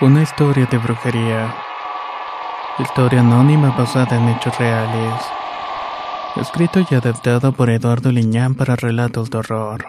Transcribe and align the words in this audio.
Una 0.00 0.22
historia 0.22 0.64
de 0.70 0.78
brujería. 0.78 1.52
Historia 2.78 3.18
anónima 3.18 3.76
basada 3.76 4.16
en 4.16 4.28
hechos 4.28 4.56
reales. 4.56 5.20
Escrito 6.36 6.78
y 6.88 6.94
adaptado 6.94 7.50
por 7.50 7.68
Eduardo 7.68 8.12
Liñán 8.12 8.54
para 8.54 8.76
relatos 8.76 9.28
de 9.28 9.38
horror. 9.38 9.86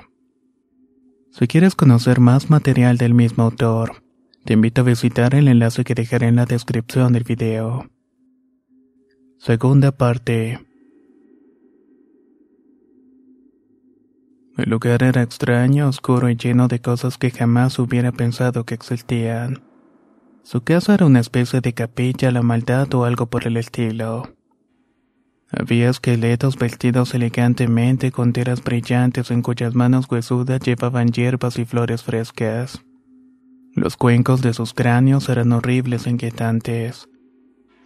Si 1.29 1.45
quieres 1.45 1.75
conocer 1.75 2.19
más 2.19 2.49
material 2.49 2.97
del 2.97 3.13
mismo 3.13 3.43
autor, 3.43 4.01
te 4.45 4.53
invito 4.53 4.81
a 4.81 4.85
visitar 4.85 5.35
el 5.35 5.47
enlace 5.47 5.83
que 5.83 5.93
dejaré 5.93 6.29
en 6.29 6.37
la 6.37 6.45
descripción 6.45 7.13
del 7.13 7.23
video. 7.23 7.87
Segunda 9.37 9.91
parte. 9.91 10.59
El 14.57 14.71
lugar 14.71 15.03
era 15.03 15.21
extraño, 15.21 15.87
oscuro 15.87 16.31
y 16.31 16.35
lleno 16.35 16.67
de 16.67 16.81
cosas 16.81 17.19
que 17.19 17.29
jamás 17.29 17.77
hubiera 17.77 18.11
pensado 18.11 18.63
que 18.63 18.73
existían. 18.73 19.68
Su 20.43 20.61
casa 20.61 20.95
era 20.95 21.05
una 21.05 21.19
especie 21.19 21.61
de 21.61 21.73
capilla 21.73 22.29
a 22.29 22.31
la 22.31 22.41
maldad 22.41 22.93
o 22.93 23.05
algo 23.05 23.27
por 23.27 23.45
el 23.45 23.57
estilo. 23.57 24.33
Había 25.51 25.89
esqueletos 25.89 26.57
vestidos 26.57 27.13
elegantemente 27.13 28.11
con 28.11 28.33
telas 28.33 28.63
brillantes 28.63 29.31
en 29.31 29.41
cuyas 29.41 29.75
manos 29.75 30.07
huesudas 30.09 30.59
llevaban 30.61 31.11
hierbas 31.11 31.57
y 31.59 31.65
flores 31.65 32.03
frescas. 32.03 32.83
Los 33.75 33.97
cuencos 33.97 34.41
de 34.41 34.53
sus 34.53 34.73
cráneos 34.73 35.29
eran 35.29 35.51
horribles 35.51 36.07
e 36.07 36.11
inquietantes. 36.11 37.09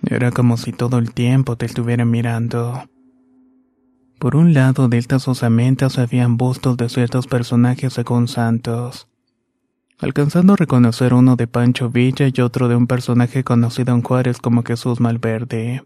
Era 0.06 0.32
como 0.32 0.58
si 0.58 0.72
todo 0.72 0.98
el 0.98 1.14
tiempo 1.14 1.56
te 1.56 1.66
estuvieran 1.66 2.10
mirando. 2.10 2.84
Por 4.20 4.36
un 4.36 4.54
lado 4.54 4.88
de 4.90 4.98
estas 4.98 5.28
osamentas 5.28 5.98
habían 5.98 6.38
bustos 6.38 6.78
de 6.78 6.90
ciertos 6.90 7.28
personajes 7.28 7.94
según 7.94 8.28
santos 8.28 9.08
alcanzando 10.00 10.54
a 10.54 10.58
reconocer 10.58 11.14
uno 11.14 11.36
de 11.36 11.48
Pancho 11.48 11.90
Villa 11.90 12.28
y 12.34 12.42
otro 12.42 12.68
de 12.68 12.76
un 12.76 12.88
personaje 12.88 13.44
conocido 13.44 13.94
en 13.94 14.02
Juárez 14.02 14.40
como 14.40 14.64
Jesús 14.64 15.00
Malverde, 15.00 15.84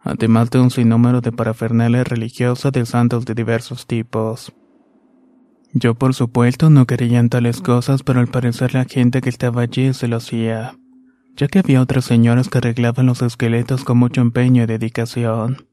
además 0.00 0.50
de 0.50 0.60
un 0.60 0.70
sinnúmero 0.70 1.20
de 1.20 1.32
parafernalia 1.32 2.04
religiosa 2.04 2.70
de 2.70 2.86
santos 2.86 3.24
de 3.24 3.34
diversos 3.34 3.86
tipos. 3.86 4.52
Yo 5.72 5.94
por 5.94 6.14
supuesto 6.14 6.70
no 6.70 6.86
creía 6.86 7.18
en 7.18 7.28
tales 7.28 7.60
cosas, 7.60 8.04
pero 8.04 8.20
al 8.20 8.28
parecer 8.28 8.74
la 8.74 8.84
gente 8.84 9.20
que 9.20 9.28
estaba 9.28 9.62
allí 9.62 9.92
se 9.92 10.06
lo 10.06 10.18
hacía, 10.18 10.76
ya 11.36 11.48
que 11.48 11.58
había 11.58 11.82
otras 11.82 12.04
señoras 12.04 12.48
que 12.48 12.58
arreglaban 12.58 13.06
los 13.06 13.22
esqueletos 13.22 13.82
con 13.84 13.98
mucho 13.98 14.20
empeño 14.20 14.62
y 14.62 14.66
dedicación. 14.66 15.66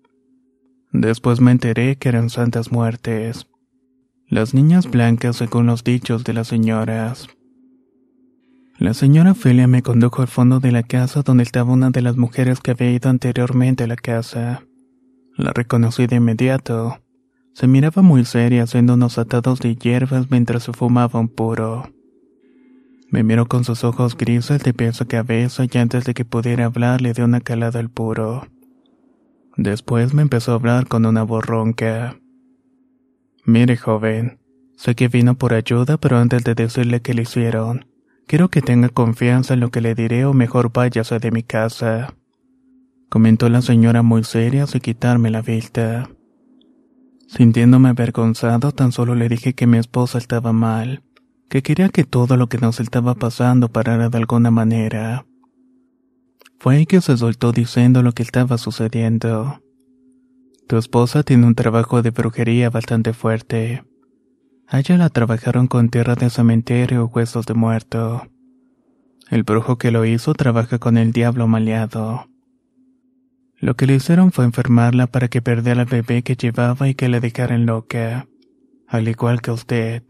Después 0.91 1.40
me 1.40 1.51
enteré 1.51 1.97
que 1.97 2.09
eran 2.09 2.29
santas 2.29 2.72
muertes. 2.72 3.47
Las 4.28 4.53
niñas 4.53 4.90
blancas 4.90 5.35
según 5.35 5.67
los 5.67 5.84
dichos 5.84 6.23
de 6.23 6.34
las 6.34 6.47
señoras. 6.47 7.28
La 8.81 8.95
señora 8.95 9.35
Felia 9.35 9.67
me 9.67 9.83
condujo 9.83 10.23
al 10.23 10.27
fondo 10.27 10.59
de 10.59 10.71
la 10.71 10.81
casa 10.81 11.21
donde 11.21 11.43
estaba 11.43 11.71
una 11.71 11.91
de 11.91 12.01
las 12.01 12.17
mujeres 12.17 12.61
que 12.61 12.71
había 12.71 12.89
ido 12.89 13.11
anteriormente 13.11 13.83
a 13.83 13.87
la 13.87 13.95
casa. 13.95 14.63
La 15.37 15.53
reconocí 15.53 16.07
de 16.07 16.15
inmediato. 16.15 16.97
Se 17.53 17.67
miraba 17.67 18.01
muy 18.01 18.25
seria 18.25 18.63
haciendo 18.63 18.95
unos 18.95 19.19
atados 19.19 19.59
de 19.59 19.75
hierbas 19.75 20.31
mientras 20.31 20.63
se 20.63 20.73
fumaba 20.73 21.19
un 21.19 21.27
puro. 21.27 21.91
Me 23.11 23.21
miró 23.21 23.45
con 23.45 23.65
sus 23.65 23.83
ojos 23.83 24.17
grises 24.17 24.63
de 24.63 24.73
pies 24.73 24.99
a 24.99 25.05
cabeza 25.05 25.63
y 25.71 25.77
antes 25.77 26.03
de 26.05 26.15
que 26.15 26.25
pudiera 26.25 26.65
hablar 26.65 27.01
le 27.01 27.13
dio 27.13 27.25
una 27.25 27.41
calada 27.41 27.79
al 27.79 27.91
puro. 27.91 28.47
Después 29.57 30.15
me 30.15 30.23
empezó 30.23 30.53
a 30.53 30.55
hablar 30.55 30.87
con 30.87 31.05
una 31.05 31.21
voz 31.21 31.45
ronca. 31.45 32.17
Mire, 33.45 33.77
joven, 33.77 34.39
sé 34.75 34.95
que 34.95 35.07
vino 35.07 35.35
por 35.35 35.53
ayuda, 35.53 35.97
pero 35.97 36.17
antes 36.17 36.43
de 36.43 36.55
decirle 36.55 37.03
que 37.03 37.13
le 37.13 37.21
hicieron, 37.21 37.91
Quiero 38.27 38.49
que 38.49 38.61
tenga 38.61 38.89
confianza 38.89 39.53
en 39.53 39.59
lo 39.59 39.71
que 39.71 39.81
le 39.81 39.95
diré 39.95 40.25
o 40.25 40.33
mejor 40.33 40.71
váyase 40.71 41.19
de 41.19 41.31
mi 41.31 41.43
casa. 41.43 42.15
Comentó 43.09 43.49
la 43.49 43.61
señora 43.61 44.03
muy 44.03 44.23
seria 44.23 44.67
sin 44.67 44.81
quitarme 44.81 45.29
la 45.29 45.41
vista. 45.41 46.09
Sintiéndome 47.27 47.89
avergonzado, 47.89 48.71
tan 48.71 48.91
solo 48.91 49.15
le 49.15 49.29
dije 49.29 49.53
que 49.53 49.67
mi 49.67 49.77
esposa 49.77 50.17
estaba 50.17 50.53
mal, 50.53 51.03
que 51.49 51.61
quería 51.61 51.89
que 51.89 52.03
todo 52.03 52.37
lo 52.37 52.47
que 52.47 52.57
nos 52.57 52.79
estaba 52.79 53.15
pasando 53.15 53.69
parara 53.69 54.09
de 54.09 54.17
alguna 54.17 54.51
manera. 54.51 55.25
Fue 56.59 56.75
ahí 56.75 56.85
que 56.85 57.01
se 57.01 57.17
soltó 57.17 57.51
diciendo 57.51 58.03
lo 58.03 58.11
que 58.11 58.23
estaba 58.23 58.57
sucediendo. 58.57 59.61
Tu 60.67 60.77
esposa 60.77 61.23
tiene 61.23 61.47
un 61.47 61.55
trabajo 61.55 62.01
de 62.01 62.11
brujería 62.11 62.69
bastante 62.69 63.13
fuerte. 63.13 63.83
A 64.71 64.79
ella 64.79 64.97
la 64.97 65.09
trabajaron 65.09 65.67
con 65.67 65.89
tierra 65.89 66.15
de 66.15 66.29
cementerio 66.29 67.03
o 67.03 67.07
huesos 67.07 67.45
de 67.45 67.53
muerto. 67.53 68.29
El 69.29 69.43
brujo 69.43 69.77
que 69.77 69.91
lo 69.91 70.05
hizo 70.05 70.33
trabaja 70.33 70.79
con 70.79 70.95
el 70.95 71.11
diablo 71.11 71.45
maleado. 71.45 72.29
Lo 73.57 73.75
que 73.75 73.85
le 73.85 73.95
hicieron 73.95 74.31
fue 74.31 74.45
enfermarla 74.45 75.07
para 75.07 75.27
que 75.27 75.41
perdiera 75.41 75.81
al 75.81 75.87
bebé 75.87 76.23
que 76.23 76.37
llevaba 76.37 76.87
y 76.87 76.95
que 76.95 77.09
le 77.09 77.19
dejaran 77.19 77.65
loca, 77.65 78.27
al 78.87 79.09
igual 79.09 79.41
que 79.41 79.51
usted. 79.51 80.03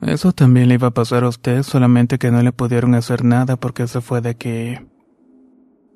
Eso 0.00 0.30
también 0.30 0.68
le 0.68 0.74
iba 0.74 0.86
a 0.86 0.94
pasar 0.94 1.24
a 1.24 1.28
usted, 1.28 1.64
solamente 1.64 2.18
que 2.18 2.30
no 2.30 2.44
le 2.44 2.52
pudieron 2.52 2.94
hacer 2.94 3.24
nada 3.24 3.56
porque 3.56 3.88
se 3.88 4.00
fue 4.00 4.20
de 4.20 4.28
aquí. 4.28 4.78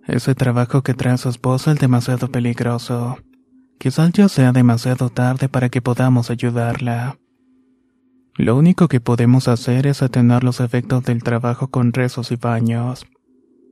Ese 0.09 0.35
trabajo 0.35 0.83
que 0.83 0.95
trae 0.95 1.17
su 1.19 1.29
esposa 1.29 1.71
es 1.71 1.79
demasiado 1.79 2.33
peligroso. 2.33 3.17
Quizás 3.79 4.11
ya 4.13 4.29
sea 4.29 4.51
demasiado 4.51 5.09
tarde 5.09 5.49
para 5.49 5.69
que 5.69 5.81
podamos 5.81 6.31
ayudarla. 6.33 7.17
Lo 8.37 8.57
único 8.57 8.89
que 8.89 9.01
podemos 9.01 9.47
hacer 9.47 9.87
es 9.87 10.03
atenuar 10.03 10.43
los 10.43 10.59
efectos 10.61 11.05
del 11.05 11.23
trabajo 11.23 11.69
con 11.69 11.93
rezos 11.93 12.33
y 12.33 12.37
baños, 12.37 13.07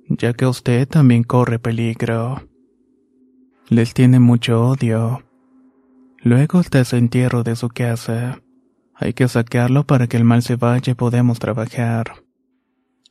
ya 0.09 0.33
que 0.35 0.47
usted 0.47 0.87
también 0.87 1.25
corre 1.25 1.59
peligro. 1.59 2.43
Les 3.69 3.93
tiene 3.93 4.21
mucho 4.21 4.65
odio. 4.65 5.23
Luego 6.23 6.61
está 6.61 6.81
ese 6.81 6.99
entierro 6.99 7.43
de 7.43 7.57
su 7.57 7.69
casa. 7.69 8.41
Hay 8.95 9.15
que 9.15 9.27
sacarlo 9.27 9.85
para 9.85 10.07
que 10.07 10.17
el 10.17 10.25
mal 10.25 10.43
se 10.43 10.55
vaya 10.55 10.93
y 10.93 10.95
podamos 10.95 11.41
trabajar. 11.41 12.23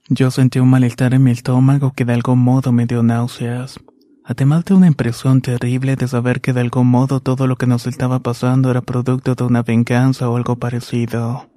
Yo 0.08 0.32
sentí 0.32 0.60
un 0.60 0.70
malestar 0.70 1.14
en 1.14 1.24
mi 1.24 1.32
estómago 1.32 1.92
que 1.92 2.06
de 2.06 2.14
algún 2.14 2.40
modo 2.40 2.72
me 2.72 2.86
dio 2.86 3.04
náuseas. 3.04 3.80
Además 4.24 4.66
de 4.66 4.74
una 4.74 4.88
impresión 4.88 5.42
terrible 5.42 5.96
de 5.96 6.08
saber 6.08 6.42
que 6.42 6.54
de 6.54 6.62
algún 6.62 6.88
modo 6.88 7.20
todo 7.20 7.48
lo 7.48 7.56
que 7.56 7.68
nos 7.68 7.88
estaba 7.88 8.20
pasando 8.20 8.72
era 8.72 8.82
producto 8.82 9.36
de 9.36 9.44
una 9.44 9.64
venganza 9.64 10.30
o 10.30 10.38
algo 10.38 10.58
parecido. 10.58 11.50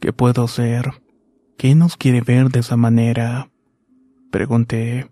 ¿Qué 0.00 0.12
puedo 0.12 0.44
hacer? 0.44 1.02
¿Quién 1.58 1.78
nos 1.78 1.96
quiere 1.96 2.22
ver 2.22 2.48
de 2.48 2.60
esa 2.60 2.76
manera? 2.76 3.50
Pregunté. 4.30 5.10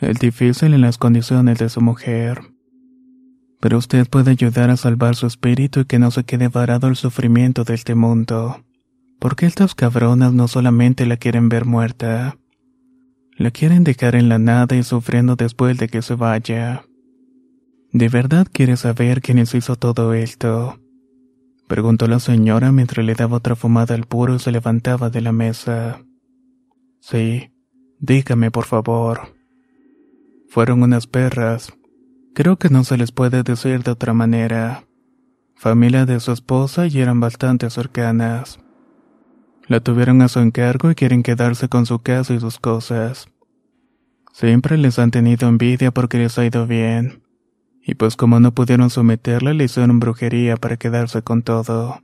Es 0.00 0.18
difícil 0.18 0.74
en 0.74 0.80
las 0.80 0.98
condiciones 0.98 1.58
de 1.58 1.68
su 1.68 1.80
mujer. 1.80 2.40
Pero 3.60 3.78
usted 3.78 4.06
puede 4.08 4.32
ayudar 4.32 4.70
a 4.70 4.76
salvar 4.76 5.16
su 5.16 5.26
espíritu 5.26 5.80
y 5.80 5.84
que 5.86 5.98
no 5.98 6.10
se 6.10 6.24
quede 6.24 6.48
varado 6.48 6.86
el 6.88 6.96
sufrimiento 6.96 7.64
de 7.64 7.74
este 7.74 7.94
mundo. 7.94 8.64
Porque 9.18 9.46
estas 9.46 9.74
cabronas 9.74 10.32
no 10.32 10.48
solamente 10.48 11.06
la 11.06 11.16
quieren 11.16 11.48
ver 11.48 11.64
muerta, 11.64 12.36
la 13.36 13.50
quieren 13.50 13.84
dejar 13.84 14.14
en 14.14 14.28
la 14.28 14.38
nada 14.38 14.76
y 14.76 14.82
sufriendo 14.82 15.36
después 15.36 15.76
de 15.78 15.88
que 15.88 16.02
se 16.02 16.14
vaya. 16.14 16.84
¿De 17.92 18.08
verdad 18.08 18.46
quiere 18.50 18.76
saber 18.76 19.20
quiénes 19.20 19.54
hizo 19.54 19.76
todo 19.76 20.14
esto? 20.14 20.78
Preguntó 21.68 22.06
la 22.06 22.20
señora 22.20 22.72
mientras 22.72 23.04
le 23.04 23.14
daba 23.14 23.38
otra 23.38 23.56
fumada 23.56 23.94
al 23.94 24.04
puro 24.04 24.34
y 24.34 24.38
se 24.38 24.52
levantaba 24.52 25.10
de 25.10 25.20
la 25.20 25.32
mesa. 25.32 26.02
Sí, 27.00 27.52
dígame 27.98 28.50
por 28.50 28.64
favor. 28.64 29.34
Fueron 30.48 30.82
unas 30.82 31.06
perras. 31.06 31.72
Creo 32.34 32.56
que 32.56 32.68
no 32.68 32.84
se 32.84 32.96
les 32.96 33.12
puede 33.12 33.42
decir 33.42 33.82
de 33.82 33.92
otra 33.92 34.12
manera. 34.12 34.84
Familia 35.54 36.04
de 36.04 36.20
su 36.20 36.32
esposa 36.32 36.86
y 36.86 37.00
eran 37.00 37.20
bastante 37.20 37.70
cercanas. 37.70 38.58
La 39.66 39.80
tuvieron 39.80 40.20
a 40.20 40.28
su 40.28 40.40
encargo 40.40 40.90
y 40.90 40.94
quieren 40.94 41.22
quedarse 41.22 41.68
con 41.68 41.86
su 41.86 42.00
casa 42.00 42.34
y 42.34 42.40
sus 42.40 42.58
cosas. 42.58 43.28
Siempre 44.32 44.76
les 44.76 44.98
han 44.98 45.10
tenido 45.10 45.48
envidia 45.48 45.90
porque 45.90 46.18
les 46.18 46.38
ha 46.38 46.44
ido 46.44 46.66
bien. 46.66 47.22
Y 47.80 47.94
pues 47.94 48.16
como 48.16 48.40
no 48.40 48.52
pudieron 48.52 48.90
someterla, 48.90 49.54
le 49.54 49.64
hicieron 49.64 50.00
brujería 50.00 50.56
para 50.56 50.76
quedarse 50.76 51.22
con 51.22 51.42
todo. 51.42 52.02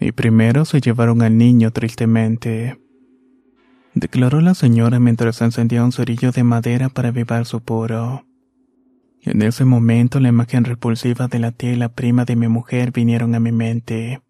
Y 0.00 0.12
primero 0.12 0.64
se 0.64 0.80
llevaron 0.80 1.20
al 1.22 1.36
niño 1.36 1.70
tristemente. 1.70 2.80
Declaró 3.94 4.40
la 4.40 4.54
señora 4.54 5.00
mientras 5.00 5.42
encendía 5.42 5.84
un 5.84 5.92
cerillo 5.92 6.32
de 6.32 6.44
madera 6.44 6.88
para 6.88 7.08
avivar 7.08 7.44
su 7.44 7.60
puro. 7.60 8.24
En 9.22 9.42
ese 9.42 9.64
momento 9.64 10.20
la 10.20 10.28
imagen 10.28 10.64
repulsiva 10.64 11.28
de 11.28 11.40
la 11.40 11.52
tía 11.52 11.72
y 11.72 11.76
la 11.76 11.90
prima 11.90 12.24
de 12.24 12.36
mi 12.36 12.48
mujer 12.48 12.92
vinieron 12.92 13.34
a 13.34 13.40
mi 13.40 13.52
mente 13.52 14.22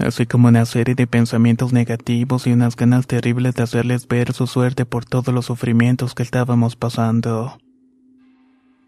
así 0.00 0.26
como 0.26 0.48
una 0.48 0.64
serie 0.64 0.94
de 0.94 1.06
pensamientos 1.06 1.72
negativos 1.72 2.46
y 2.46 2.52
unas 2.52 2.76
ganas 2.76 3.06
terribles 3.06 3.54
de 3.54 3.62
hacerles 3.62 4.08
ver 4.08 4.32
su 4.32 4.46
suerte 4.46 4.86
por 4.86 5.04
todos 5.04 5.34
los 5.34 5.46
sufrimientos 5.46 6.14
que 6.14 6.22
estábamos 6.22 6.76
pasando. 6.76 7.58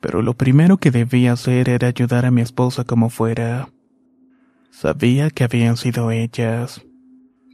Pero 0.01 0.23
lo 0.23 0.35
primero 0.35 0.79
que 0.79 0.91
debía 0.91 1.33
hacer 1.33 1.69
era 1.69 1.89
ayudar 1.89 2.27
a 2.27 2.31
mi 2.31 2.41
esposa 2.41 2.85
como 2.85 3.11
fuera. 3.11 3.69
Sabía 4.71 5.31
que 5.31 5.45
habían 5.45 5.77
sido 5.77 6.11
ellas. 6.11 6.83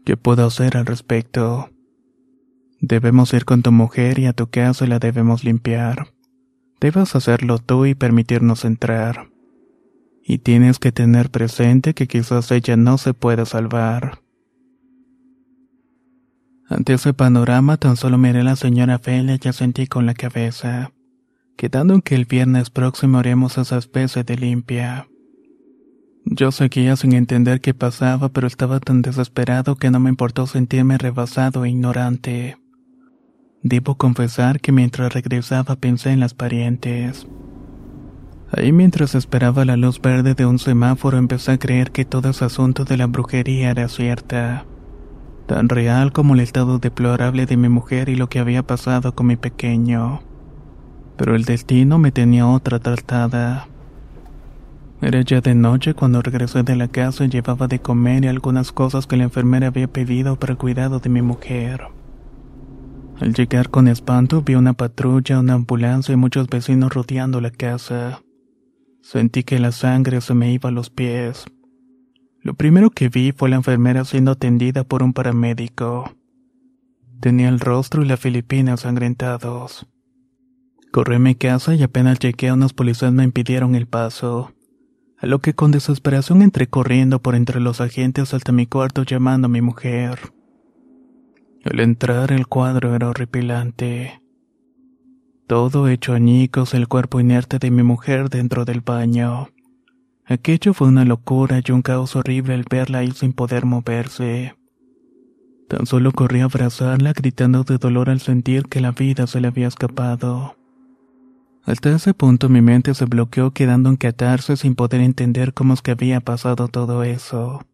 ¿Qué 0.04 0.16
puedo 0.16 0.46
hacer 0.46 0.76
al 0.76 0.86
respecto? 0.86 1.70
Debemos 2.80 3.34
ir 3.34 3.44
con 3.44 3.62
tu 3.62 3.72
mujer 3.72 4.18
y 4.18 4.26
a 4.26 4.32
tu 4.32 4.46
casa 4.46 4.86
la 4.86 4.98
debemos 4.98 5.44
limpiar. 5.44 6.08
Debes 6.80 7.14
hacerlo 7.16 7.58
tú 7.58 7.86
y 7.86 7.94
permitirnos 7.94 8.64
entrar 8.64 9.28
y 10.28 10.36
tienes 10.38 10.78
que 10.78 10.92
tener 10.92 11.30
presente 11.30 11.94
que 11.94 12.06
quizás 12.06 12.52
ella 12.52 12.76
no 12.76 12.98
se 12.98 13.14
pueda 13.14 13.46
salvar. 13.46 14.20
Ante 16.68 16.92
ese 16.92 17.14
panorama 17.14 17.78
tan 17.78 17.96
solo 17.96 18.18
miré 18.18 18.40
a 18.40 18.44
la 18.44 18.54
señora 18.54 18.98
Felia 18.98 19.38
y 19.42 19.52
sentí 19.54 19.86
con 19.86 20.04
la 20.04 20.12
cabeza, 20.12 20.92
quedando 21.56 21.94
en 21.94 22.02
que 22.02 22.14
el 22.14 22.26
viernes 22.26 22.68
próximo 22.68 23.16
haremos 23.16 23.56
esa 23.56 23.78
especie 23.78 24.22
de 24.22 24.36
limpia. 24.36 25.08
Yo 26.26 26.52
seguía 26.52 26.94
sin 26.96 27.14
entender 27.14 27.62
qué 27.62 27.72
pasaba, 27.72 28.28
pero 28.28 28.46
estaba 28.46 28.80
tan 28.80 29.00
desesperado 29.00 29.76
que 29.76 29.90
no 29.90 29.98
me 29.98 30.10
importó 30.10 30.46
sentirme 30.46 30.98
rebasado 30.98 31.64
e 31.64 31.70
ignorante. 31.70 32.58
Debo 33.62 33.96
confesar 33.96 34.60
que 34.60 34.72
mientras 34.72 35.14
regresaba 35.14 35.76
pensé 35.76 36.10
en 36.10 36.20
las 36.20 36.34
parientes. 36.34 37.26
Ahí 38.50 38.72
mientras 38.72 39.14
esperaba 39.14 39.66
la 39.66 39.76
luz 39.76 40.00
verde 40.00 40.34
de 40.34 40.46
un 40.46 40.58
semáforo 40.58 41.18
empecé 41.18 41.52
a 41.52 41.58
creer 41.58 41.90
que 41.90 42.06
todo 42.06 42.30
ese 42.30 42.46
asunto 42.46 42.84
de 42.84 42.96
la 42.96 43.06
brujería 43.06 43.70
era 43.70 43.88
cierta. 43.88 44.64
Tan 45.46 45.68
real 45.68 46.12
como 46.12 46.34
el 46.34 46.40
estado 46.40 46.78
deplorable 46.78 47.44
de 47.44 47.56
mi 47.58 47.68
mujer 47.68 48.08
y 48.08 48.16
lo 48.16 48.28
que 48.28 48.38
había 48.38 48.62
pasado 48.62 49.14
con 49.14 49.26
mi 49.26 49.36
pequeño. 49.36 50.20
Pero 51.16 51.34
el 51.34 51.44
destino 51.44 51.98
me 51.98 52.10
tenía 52.10 52.46
otra 52.46 52.78
tratada. 52.78 53.68
Era 55.02 55.20
ya 55.20 55.40
de 55.40 55.54
noche 55.54 55.94
cuando 55.94 56.22
regresé 56.22 56.62
de 56.62 56.74
la 56.74 56.88
casa 56.88 57.24
y 57.24 57.28
llevaba 57.28 57.68
de 57.68 57.80
comer 57.80 58.24
y 58.24 58.28
algunas 58.28 58.72
cosas 58.72 59.06
que 59.06 59.16
la 59.16 59.24
enfermera 59.24 59.68
había 59.68 59.88
pedido 59.88 60.38
para 60.38 60.52
el 60.52 60.58
cuidado 60.58 61.00
de 61.00 61.10
mi 61.10 61.22
mujer. 61.22 61.82
Al 63.20 63.34
llegar 63.34 63.68
con 63.68 63.88
espanto 63.88 64.42
vi 64.42 64.54
una 64.54 64.72
patrulla, 64.72 65.38
una 65.38 65.54
ambulancia 65.54 66.12
y 66.14 66.16
muchos 66.16 66.48
vecinos 66.48 66.92
rodeando 66.94 67.40
la 67.40 67.50
casa. 67.50 68.20
Sentí 69.10 69.42
que 69.42 69.58
la 69.58 69.72
sangre 69.72 70.20
se 70.20 70.34
me 70.34 70.52
iba 70.52 70.68
a 70.68 70.72
los 70.72 70.90
pies. 70.90 71.46
Lo 72.42 72.52
primero 72.52 72.90
que 72.90 73.08
vi 73.08 73.32
fue 73.32 73.48
la 73.48 73.56
enfermera 73.56 74.04
siendo 74.04 74.32
atendida 74.32 74.84
por 74.84 75.02
un 75.02 75.14
paramédico. 75.14 76.12
Tenía 77.18 77.48
el 77.48 77.58
rostro 77.58 78.02
y 78.02 78.06
la 78.06 78.18
filipina 78.18 78.72
ensangrentados. 78.72 79.86
Corrí 80.92 81.14
a 81.14 81.20
mi 81.20 81.34
casa 81.34 81.74
y 81.74 81.82
apenas 81.82 82.18
llegué 82.18 82.50
a 82.50 82.52
unos 82.52 82.74
policías 82.74 83.10
me 83.10 83.24
impidieron 83.24 83.76
el 83.76 83.86
paso. 83.86 84.52
A 85.16 85.26
lo 85.26 85.38
que 85.38 85.54
con 85.54 85.70
desesperación 85.70 86.42
entré 86.42 86.66
corriendo 86.66 87.22
por 87.22 87.34
entre 87.34 87.60
los 87.60 87.80
agentes 87.80 88.34
hasta 88.34 88.52
mi 88.52 88.66
cuarto 88.66 89.04
llamando 89.04 89.46
a 89.46 89.48
mi 89.48 89.62
mujer. 89.62 90.18
Al 91.64 91.80
entrar 91.80 92.30
el 92.30 92.46
cuadro 92.46 92.94
era 92.94 93.08
horripilante. 93.08 94.20
Todo 95.48 95.88
hecho 95.88 96.12
añicos, 96.12 96.74
el 96.74 96.88
cuerpo 96.88 97.20
inerte 97.20 97.58
de 97.58 97.70
mi 97.70 97.82
mujer 97.82 98.28
dentro 98.28 98.66
del 98.66 98.82
baño. 98.82 99.48
Aquello 100.26 100.74
fue 100.74 100.88
una 100.88 101.06
locura 101.06 101.62
y 101.64 101.72
un 101.72 101.80
caos 101.80 102.16
horrible 102.16 102.52
al 102.52 102.66
verla 102.68 102.98
ahí 102.98 103.12
sin 103.12 103.32
poder 103.32 103.64
moverse. 103.64 104.54
Tan 105.66 105.86
solo 105.86 106.12
corrí 106.12 106.40
a 106.40 106.44
abrazarla 106.44 107.14
gritando 107.14 107.64
de 107.64 107.78
dolor 107.78 108.10
al 108.10 108.20
sentir 108.20 108.64
que 108.64 108.82
la 108.82 108.92
vida 108.92 109.26
se 109.26 109.40
le 109.40 109.48
había 109.48 109.68
escapado. 109.68 110.54
Hasta 111.64 111.96
ese 111.96 112.12
punto 112.12 112.50
mi 112.50 112.60
mente 112.60 112.92
se 112.92 113.06
bloqueó 113.06 113.52
quedando 113.52 113.88
en 113.88 113.96
catarse 113.96 114.58
sin 114.58 114.74
poder 114.74 115.00
entender 115.00 115.54
cómo 115.54 115.72
es 115.72 115.80
que 115.80 115.92
había 115.92 116.20
pasado 116.20 116.68
todo 116.68 117.04
eso. 117.04 117.64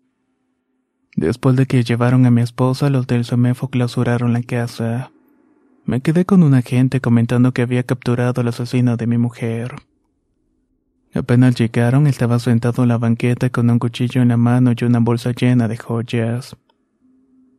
Después 1.16 1.56
de 1.56 1.66
que 1.66 1.82
llevaron 1.82 2.24
a 2.24 2.30
mi 2.30 2.40
esposa, 2.40 2.88
los 2.88 3.08
del 3.08 3.24
SOMEFO 3.24 3.66
clausuraron 3.66 4.32
la 4.32 4.42
casa. 4.42 5.10
Me 5.86 6.00
quedé 6.00 6.24
con 6.24 6.42
un 6.42 6.54
agente 6.54 7.00
comentando 7.00 7.52
que 7.52 7.62
había 7.62 7.82
capturado 7.82 8.40
al 8.40 8.48
asesino 8.48 8.96
de 8.96 9.06
mi 9.06 9.18
mujer. 9.18 9.74
Apenas 11.14 11.54
llegaron, 11.54 12.06
estaba 12.06 12.38
sentado 12.38 12.82
en 12.82 12.88
la 12.88 12.98
banqueta 12.98 13.50
con 13.50 13.68
un 13.70 13.78
cuchillo 13.78 14.22
en 14.22 14.28
la 14.28 14.36
mano 14.36 14.72
y 14.72 14.84
una 14.84 14.98
bolsa 14.98 15.32
llena 15.32 15.68
de 15.68 15.76
joyas. 15.76 16.56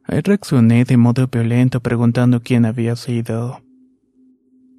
Ahí 0.03 0.22
reaccioné 0.22 0.86
de 0.86 0.98
modo 0.98 1.27
violento 1.27 1.79
preguntando 1.79 2.41
quién 2.41 2.65
había 2.65 2.96
sido. 2.96 3.62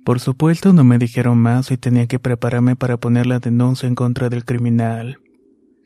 Por 0.04 0.20
supuesto 0.20 0.72
no 0.72 0.84
me 0.84 0.98
dijeron 0.98 1.38
más 1.38 1.70
y 1.70 1.76
tenía 1.76 2.06
que 2.06 2.18
prepararme 2.18 2.76
para 2.76 2.96
poner 2.96 3.26
la 3.26 3.38
denuncia 3.38 3.88
en 3.88 3.94
contra 3.94 4.28
del 4.28 4.44
criminal, 4.44 5.18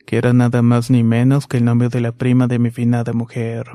que 0.05 0.17
era 0.17 0.33
nada 0.33 0.61
más 0.61 0.91
ni 0.91 1.03
menos 1.03 1.47
que 1.47 1.57
el 1.57 1.65
nombre 1.65 1.89
de 1.89 2.01
la 2.01 2.11
prima 2.11 2.47
de 2.47 2.59
mi 2.59 2.71
finada 2.71 3.13
mujer. 3.13 3.65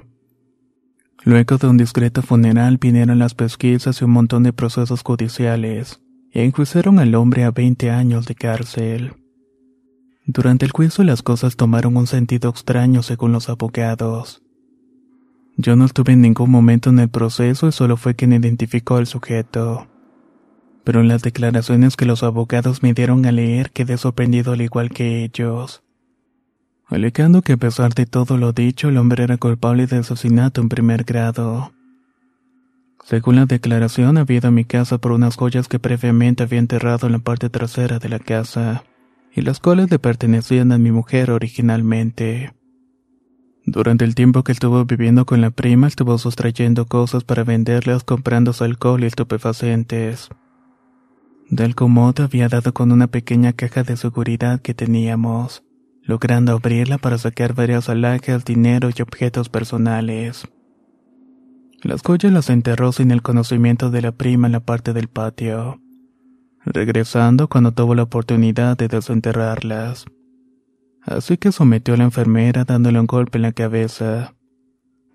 Luego 1.25 1.59
de 1.59 1.67
un 1.67 1.77
discreto 1.77 2.23
funeral 2.23 2.79
vinieron 2.79 3.19
las 3.19 3.35
pesquisas 3.35 4.01
y 4.01 4.05
un 4.05 4.13
montón 4.13 4.43
de 4.43 4.53
procesos 4.53 5.03
judiciales, 5.03 6.01
e 6.33 6.45
enjuiciaron 6.45 6.99
al 6.99 7.15
hombre 7.15 7.45
a 7.45 7.51
20 7.51 7.91
años 7.91 8.27
de 8.27 8.35
cárcel. 8.35 9.15
Durante 10.27 10.67
el 10.67 10.73
juicio 10.73 11.05
las 11.05 11.23
cosas 11.23 11.57
tomaron 11.57 11.97
un 11.97 12.07
sentido 12.07 12.51
extraño 12.51 13.03
según 13.03 13.33
los 13.33 13.49
abogados. 13.49 14.43
Yo 15.57 15.75
no 15.75 15.87
estuve 15.87 16.13
en 16.13 16.21
ningún 16.21 16.51
momento 16.51 16.91
en 16.91 16.99
el 16.99 17.09
proceso 17.09 17.69
y 17.69 17.73
solo 17.73 17.97
fue 17.97 18.15
quien 18.15 18.33
identificó 18.33 18.97
al 18.97 19.07
sujeto. 19.07 19.87
Pero 20.85 21.01
en 21.01 21.09
las 21.09 21.23
declaraciones 21.23 21.97
que 21.97 22.05
los 22.05 22.23
abogados 22.23 22.83
me 22.83 22.93
dieron 22.93 23.25
a 23.25 23.33
leer 23.33 23.71
quedé 23.71 23.97
sorprendido 23.97 24.53
al 24.53 24.61
igual 24.61 24.91
que 24.91 25.25
ellos 25.25 25.83
alegando 26.89 27.43
que 27.43 27.55
a 27.55 27.57
pesar 27.57 27.95
de 27.95 28.07
todo 28.07 28.37
lo 28.37 28.53
dicho, 28.53 28.89
el 28.89 28.97
hombre 28.97 29.25
era 29.25 29.37
culpable 29.37 29.87
de 29.87 29.99
asesinato 29.99 30.61
en 30.61 30.69
primer 30.69 31.05
grado. 31.05 31.73
Según 33.05 33.37
la 33.37 33.47
declaración, 33.47 34.19
había 34.19 34.39
ido 34.39 34.49
a 34.49 34.53
mi 34.53 34.65
casa 34.65 34.99
por 34.99 35.13
unas 35.13 35.37
joyas 35.37 35.69
que 35.69 35.79
previamente 35.79 36.43
había 36.43 36.59
enterrado 36.59 37.07
en 37.07 37.13
la 37.13 37.19
parte 37.21 37.51
trasera 37.51 37.99
de 37.99 38.09
la 38.09 38.19
casa, 38.19 38.85
y 39.33 39.43
las 39.43 39.61
cuales 39.61 39.91
le 39.91 39.99
pertenecían 39.99 40.73
a 40.73 40.79
mi 40.79 40.91
mujer 40.91 41.31
originalmente. 41.31 42.53
Durante 43.65 44.05
el 44.05 44.15
tiempo 44.15 44.45
que 44.45 44.53
estuvo 44.53 44.85
viviendo 44.85 45.27
con 45.27 45.41
la 45.41 45.51
prima, 45.51 45.89
estuvo 45.89 46.19
sustrayendo 46.19 46.87
cosas 46.87 47.25
para 47.25 47.43
venderlas 47.43 48.05
comprando 48.05 48.53
alcohol 48.61 49.03
y 49.03 49.07
estupefacientes. 49.07 50.29
De 51.51 51.65
algún 51.65 51.93
modo 51.93 52.25
había 52.25 52.49
dado 52.49 52.73
con 52.73 52.93
una 52.93 53.09
pequeña 53.09 53.53
caja 53.53 53.83
de 53.83 53.97
seguridad 53.97 54.61
que 54.61 54.75
teníamos, 54.75 55.66
logrando 56.07 56.53
abrirla 56.53 56.99
para 56.99 57.19
sacar 57.19 57.55
varias 57.55 57.89
alhajas, 57.89 58.45
dinero 58.45 58.89
y 58.97 59.03
objetos 59.03 59.49
personales. 59.49 60.49
Las 61.83 62.03
joyas 62.03 62.33
las 62.33 62.49
enterró 62.49 62.93
sin 62.93 63.11
el 63.11 63.23
conocimiento 63.23 63.91
de 63.91 64.03
la 64.03 64.13
prima 64.13 64.47
en 64.47 64.53
la 64.53 64.61
parte 64.61 64.93
del 64.93 65.09
patio, 65.09 65.81
regresando 66.65 67.49
cuando 67.49 67.73
tuvo 67.73 67.95
la 67.95 68.05
oportunidad 68.05 68.77
de 68.77 68.89
desenterrarlas. 68.89 70.07
Así 71.03 71.37
que 71.37 71.53
sometió 71.53 71.95
a 71.95 71.97
la 71.97 72.05
enfermera 72.05 72.65
dándole 72.65 72.99
un 72.99 73.07
golpe 73.07 73.39
en 73.39 73.43
la 73.43 73.53
cabeza. 73.53 74.35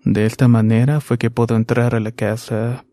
De 0.04 0.24
esta 0.26 0.48
manera 0.48 1.00
fue 1.00 1.18
que 1.18 1.30
pudo 1.30 1.56
entrar 1.56 1.94
a 1.94 2.00
la 2.00 2.12
casa. 2.12 2.84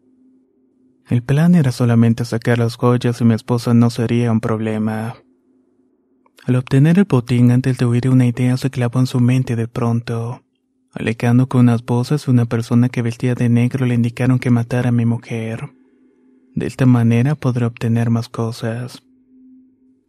El 1.10 1.24
plan 1.24 1.56
era 1.56 1.72
solamente 1.72 2.26
sacar 2.26 2.60
las 2.60 2.76
joyas 2.76 3.20
y 3.22 3.26
mi 3.26 3.34
esposa 3.34 3.74
no 3.74 3.90
sería 3.90 4.32
un 4.32 4.42
problema. 4.42 5.16
Al 6.46 6.56
obtener 6.56 6.98
el 6.98 7.06
botín 7.06 7.52
antes 7.52 7.78
de 7.78 7.86
huir 7.86 8.10
una 8.10 8.26
idea 8.26 8.58
se 8.58 8.70
clavó 8.70 9.00
en 9.00 9.08
su 9.08 9.20
mente 9.20 9.56
de 9.56 9.68
pronto, 9.68 10.42
alegando 10.94 11.48
con 11.48 11.62
unas 11.62 11.86
voces 11.86 12.28
una 12.28 12.46
persona 12.46 12.90
que 12.90 13.02
vestía 13.02 13.36
de 13.36 13.50
negro 13.50 13.86
le 13.86 13.96
indicaron 13.96 14.40
que 14.40 14.50
matara 14.50 14.90
a 14.90 14.94
mi 14.94 15.06
mujer. 15.06 15.70
De 16.56 16.66
esta 16.66 16.86
manera 16.86 17.36
podré 17.36 17.66
obtener 17.66 18.10
más 18.10 18.30
cosas. 18.30 19.04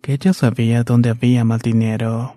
Que 0.02 0.14
ella 0.14 0.32
sabía 0.32 0.82
dónde 0.82 1.10
había 1.10 1.44
más 1.44 1.62
dinero. 1.62 2.36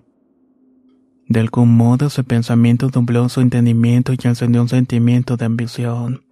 De 1.27 1.39
algún 1.39 1.75
modo 1.75 2.07
ese 2.07 2.23
pensamiento 2.23 2.89
dobló 2.89 3.29
su 3.29 3.41
entendimiento 3.41 4.12
y 4.13 4.19
encendió 4.27 4.62
un 4.62 4.69
sentimiento 4.69 5.38
de 5.38 5.45
ambición. 5.45 6.23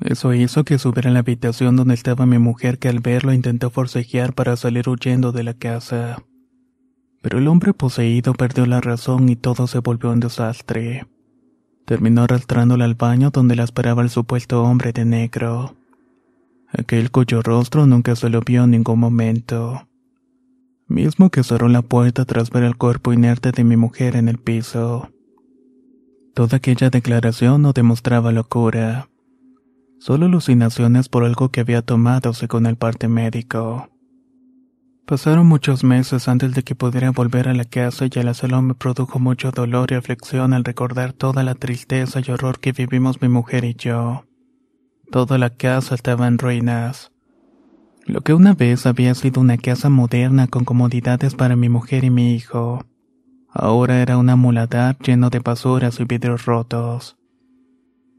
Eso 0.00 0.32
hizo 0.34 0.64
que 0.64 0.78
subiera 0.78 1.10
a 1.10 1.12
la 1.12 1.20
habitación 1.20 1.76
donde 1.76 1.94
estaba 1.94 2.26
mi 2.26 2.38
mujer 2.38 2.78
que 2.78 2.88
al 2.88 3.00
verlo 3.00 3.32
intentó 3.32 3.70
forcejear 3.70 4.32
para 4.32 4.56
salir 4.56 4.88
huyendo 4.88 5.30
de 5.30 5.44
la 5.44 5.54
casa. 5.54 6.24
Pero 7.22 7.38
el 7.38 7.48
hombre 7.48 7.72
poseído 7.72 8.34
perdió 8.34 8.66
la 8.66 8.80
razón 8.80 9.28
y 9.28 9.36
todo 9.36 9.66
se 9.66 9.78
volvió 9.78 10.10
un 10.10 10.20
desastre. 10.20 11.06
Terminó 11.86 12.24
arrastrándola 12.24 12.84
al 12.84 12.94
baño 12.94 13.30
donde 13.30 13.56
la 13.56 13.64
esperaba 13.64 14.02
el 14.02 14.10
supuesto 14.10 14.62
hombre 14.62 14.92
de 14.92 15.04
negro. 15.04 15.76
Aquel 16.68 17.10
cuyo 17.10 17.42
rostro 17.42 17.86
nunca 17.86 18.16
se 18.16 18.28
lo 18.28 18.40
vio 18.40 18.64
en 18.64 18.72
ningún 18.72 18.98
momento. 18.98 19.88
Mismo 20.88 21.30
que 21.30 21.42
cerró 21.42 21.68
la 21.68 21.82
puerta 21.82 22.24
tras 22.24 22.50
ver 22.50 22.64
el 22.64 22.76
cuerpo 22.76 23.12
inerte 23.12 23.52
de 23.52 23.64
mi 23.64 23.76
mujer 23.76 24.16
en 24.16 24.28
el 24.28 24.38
piso. 24.38 25.10
Toda 26.34 26.58
aquella 26.58 26.90
declaración 26.90 27.62
no 27.62 27.72
demostraba 27.72 28.32
locura 28.32 29.08
solo 30.02 30.26
alucinaciones 30.26 31.08
por 31.08 31.22
algo 31.22 31.50
que 31.50 31.60
había 31.60 31.80
tomado 31.80 32.32
según 32.32 32.66
el 32.66 32.74
parte 32.74 33.06
médico. 33.06 33.88
Pasaron 35.06 35.46
muchos 35.46 35.82
meses 35.82 36.28
antes 36.28 36.54
de 36.54 36.62
que 36.62 36.76
pudiera 36.76 37.10
volver 37.10 37.48
a 37.48 37.54
la 37.54 37.64
casa 37.64 38.06
y 38.06 38.18
el 38.18 38.32
salón 38.34 38.68
me 38.68 38.74
produjo 38.74 39.18
mucho 39.18 39.50
dolor 39.50 39.90
y 39.90 39.96
aflicción 39.96 40.52
al 40.52 40.64
recordar 40.64 41.12
toda 41.12 41.42
la 41.42 41.56
tristeza 41.56 42.20
y 42.24 42.30
horror 42.30 42.60
que 42.60 42.72
vivimos 42.72 43.20
mi 43.20 43.28
mujer 43.28 43.64
y 43.64 43.74
yo. 43.74 44.24
Toda 45.10 45.38
la 45.38 45.50
casa 45.50 45.96
estaba 45.96 46.28
en 46.28 46.38
ruinas. 46.38 47.10
Lo 48.06 48.20
que 48.20 48.32
una 48.32 48.54
vez 48.54 48.86
había 48.86 49.14
sido 49.14 49.40
una 49.40 49.58
casa 49.58 49.88
moderna 49.88 50.46
con 50.46 50.64
comodidades 50.64 51.34
para 51.34 51.56
mi 51.56 51.68
mujer 51.68 52.04
y 52.04 52.10
mi 52.10 52.34
hijo, 52.34 52.84
ahora 53.48 54.00
era 54.02 54.18
una 54.18 54.36
muladar 54.36 54.96
lleno 54.98 55.30
de 55.30 55.40
basuras 55.40 55.98
y 55.98 56.04
vidrios 56.04 56.46
rotos. 56.46 57.16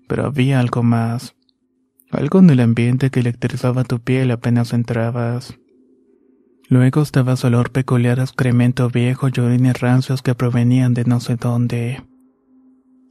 Pero 0.07 0.25
había 0.25 0.59
algo 0.59 0.83
más. 0.83 1.35
Algo 2.11 2.39
en 2.39 2.49
el 2.49 2.59
ambiente 2.59 3.09
que 3.09 3.21
electrizaba 3.21 3.85
tu 3.85 3.99
piel 3.99 4.31
apenas 4.31 4.73
entrabas. 4.73 5.57
Luego 6.69 7.01
estaba 7.01 7.35
su 7.35 7.47
olor 7.47 7.71
peculiar 7.71 8.19
a 8.19 8.23
excremento 8.23 8.89
viejo 8.89 9.27
y 9.27 9.39
orines 9.39 9.79
rancios 9.79 10.21
que 10.21 10.35
provenían 10.35 10.93
de 10.93 11.05
no 11.05 11.19
sé 11.19 11.35
dónde. 11.35 12.01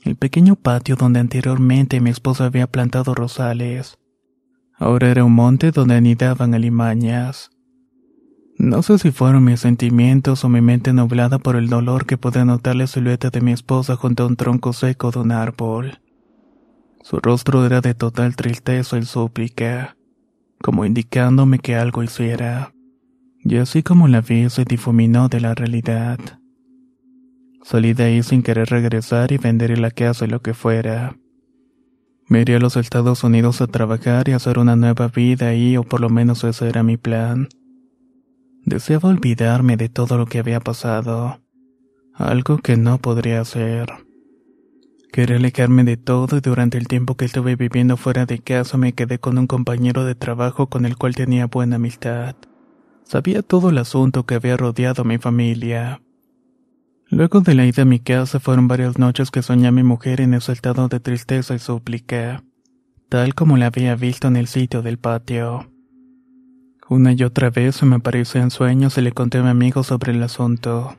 El 0.02 0.16
pequeño 0.16 0.56
patio 0.56 0.96
donde 0.96 1.20
anteriormente 1.20 2.00
mi 2.00 2.10
esposa 2.10 2.46
había 2.46 2.66
plantado 2.66 3.14
rosales. 3.14 3.98
Ahora 4.76 5.10
era 5.10 5.24
un 5.24 5.32
monte 5.32 5.70
donde 5.70 5.94
anidaban 5.94 6.54
alimañas. 6.54 7.50
No 8.58 8.82
sé 8.82 8.98
si 8.98 9.10
fueron 9.10 9.44
mis 9.44 9.60
sentimientos 9.60 10.44
o 10.44 10.48
mi 10.48 10.60
mente 10.60 10.92
nublada 10.92 11.38
por 11.38 11.56
el 11.56 11.68
dolor 11.68 12.06
que 12.06 12.18
podía 12.18 12.44
notar 12.44 12.76
la 12.76 12.86
silueta 12.86 13.30
de 13.30 13.40
mi 13.40 13.52
esposa 13.52 13.96
junto 13.96 14.24
a 14.24 14.26
un 14.26 14.36
tronco 14.36 14.72
seco 14.72 15.10
de 15.10 15.20
un 15.20 15.32
árbol. 15.32 16.00
Su 17.02 17.18
rostro 17.18 17.64
era 17.66 17.80
de 17.80 17.94
total 17.94 18.36
tristeza 18.36 18.98
y 18.98 19.04
súplica, 19.04 19.96
como 20.60 20.84
indicándome 20.84 21.58
que 21.58 21.74
algo 21.74 22.02
hiciera. 22.02 22.71
Y 23.44 23.56
así 23.56 23.82
como 23.82 24.08
la 24.08 24.20
vi, 24.20 24.48
se 24.50 24.64
difuminó 24.64 25.28
de 25.28 25.40
la 25.40 25.54
realidad. 25.54 26.18
Salí 27.64 27.92
de 27.92 28.04
ahí 28.04 28.22
sin 28.22 28.42
querer 28.42 28.68
regresar 28.68 29.32
y 29.32 29.38
vender 29.38 29.78
la 29.78 29.90
casa 29.90 30.24
y 30.24 30.28
lo 30.28 30.42
que 30.42 30.54
fuera. 30.54 31.16
Me 32.28 32.40
iría 32.40 32.56
a 32.56 32.60
los 32.60 32.76
Estados 32.76 33.24
Unidos 33.24 33.60
a 33.60 33.66
trabajar 33.66 34.28
y 34.28 34.32
hacer 34.32 34.58
una 34.58 34.76
nueva 34.76 35.08
vida 35.08 35.48
ahí, 35.48 35.76
o 35.76 35.82
por 35.82 36.00
lo 36.00 36.08
menos 36.08 36.44
ese 36.44 36.68
era 36.68 36.82
mi 36.82 36.96
plan. 36.96 37.48
Deseaba 38.64 39.08
olvidarme 39.08 39.76
de 39.76 39.88
todo 39.88 40.16
lo 40.16 40.26
que 40.26 40.38
había 40.38 40.60
pasado, 40.60 41.40
algo 42.14 42.58
que 42.58 42.76
no 42.76 42.98
podría 42.98 43.40
hacer. 43.40 43.92
Quería 45.12 45.36
alejarme 45.36 45.84
de 45.84 45.96
todo 45.96 46.38
y 46.38 46.40
durante 46.40 46.78
el 46.78 46.88
tiempo 46.88 47.16
que 47.16 47.26
estuve 47.26 47.54
viviendo 47.56 47.96
fuera 47.96 48.24
de 48.24 48.38
casa 48.38 48.78
me 48.78 48.94
quedé 48.94 49.18
con 49.18 49.36
un 49.36 49.46
compañero 49.46 50.04
de 50.04 50.14
trabajo 50.14 50.68
con 50.68 50.86
el 50.86 50.96
cual 50.96 51.14
tenía 51.14 51.46
buena 51.46 51.76
amistad. 51.76 52.34
Sabía 53.12 53.42
todo 53.42 53.68
el 53.68 53.76
asunto 53.76 54.24
que 54.24 54.36
había 54.36 54.56
rodeado 54.56 55.02
a 55.02 55.04
mi 55.04 55.18
familia. 55.18 56.00
Luego 57.08 57.42
de 57.42 57.54
la 57.54 57.66
ida 57.66 57.82
a 57.82 57.84
mi 57.84 58.00
casa 58.00 58.40
fueron 58.40 58.68
varias 58.68 58.98
noches 58.98 59.30
que 59.30 59.42
soñé 59.42 59.66
a 59.66 59.70
mi 59.70 59.82
mujer 59.82 60.22
en 60.22 60.32
ese 60.32 60.52
estado 60.52 60.88
de 60.88 60.98
tristeza 60.98 61.54
y 61.54 61.58
súplica, 61.58 62.42
tal 63.10 63.34
como 63.34 63.58
la 63.58 63.66
había 63.66 63.96
visto 63.96 64.28
en 64.28 64.36
el 64.36 64.46
sitio 64.46 64.80
del 64.80 64.98
patio. 64.98 65.70
Una 66.88 67.12
y 67.12 67.22
otra 67.22 67.50
vez 67.50 67.76
se 67.76 67.84
me 67.84 67.96
apareció 67.96 68.40
en 68.40 68.50
sueños 68.50 68.96
y 68.96 69.02
le 69.02 69.12
conté 69.12 69.36
a 69.36 69.42
mi 69.42 69.50
amigo 69.50 69.82
sobre 69.82 70.12
el 70.12 70.22
asunto. 70.22 70.96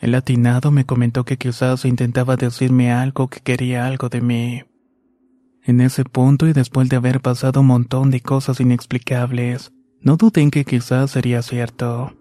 El 0.00 0.14
atinado 0.14 0.70
me 0.70 0.86
comentó 0.86 1.26
que 1.26 1.36
quizás 1.36 1.84
intentaba 1.84 2.36
decirme 2.36 2.90
algo 2.90 3.28
que 3.28 3.40
quería 3.40 3.86
algo 3.86 4.08
de 4.08 4.22
mí. 4.22 4.62
En 5.62 5.82
ese 5.82 6.06
punto 6.06 6.46
y 6.46 6.54
después 6.54 6.88
de 6.88 6.96
haber 6.96 7.20
pasado 7.20 7.60
un 7.60 7.66
montón 7.66 8.10
de 8.10 8.22
cosas 8.22 8.60
inexplicables, 8.60 9.74
no 10.02 10.16
dudé 10.16 10.42
en 10.42 10.50
que 10.50 10.64
quizás 10.64 11.12
sería 11.12 11.42
cierto. 11.42 12.12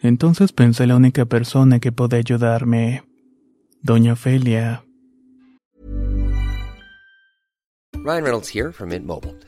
Entonces 0.00 0.52
pensé 0.52 0.86
la 0.86 0.96
única 0.96 1.24
persona 1.24 1.80
que 1.80 1.92
puede 1.92 2.16
ayudarme, 2.16 3.04
Doña 3.82 4.14
Ofelia. 4.14 4.84
Ryan 7.94 8.22
Reynolds 8.22 8.48
here 8.48 8.72
from 8.72 8.90
Mint 8.90 9.04
Mobile. 9.04 9.47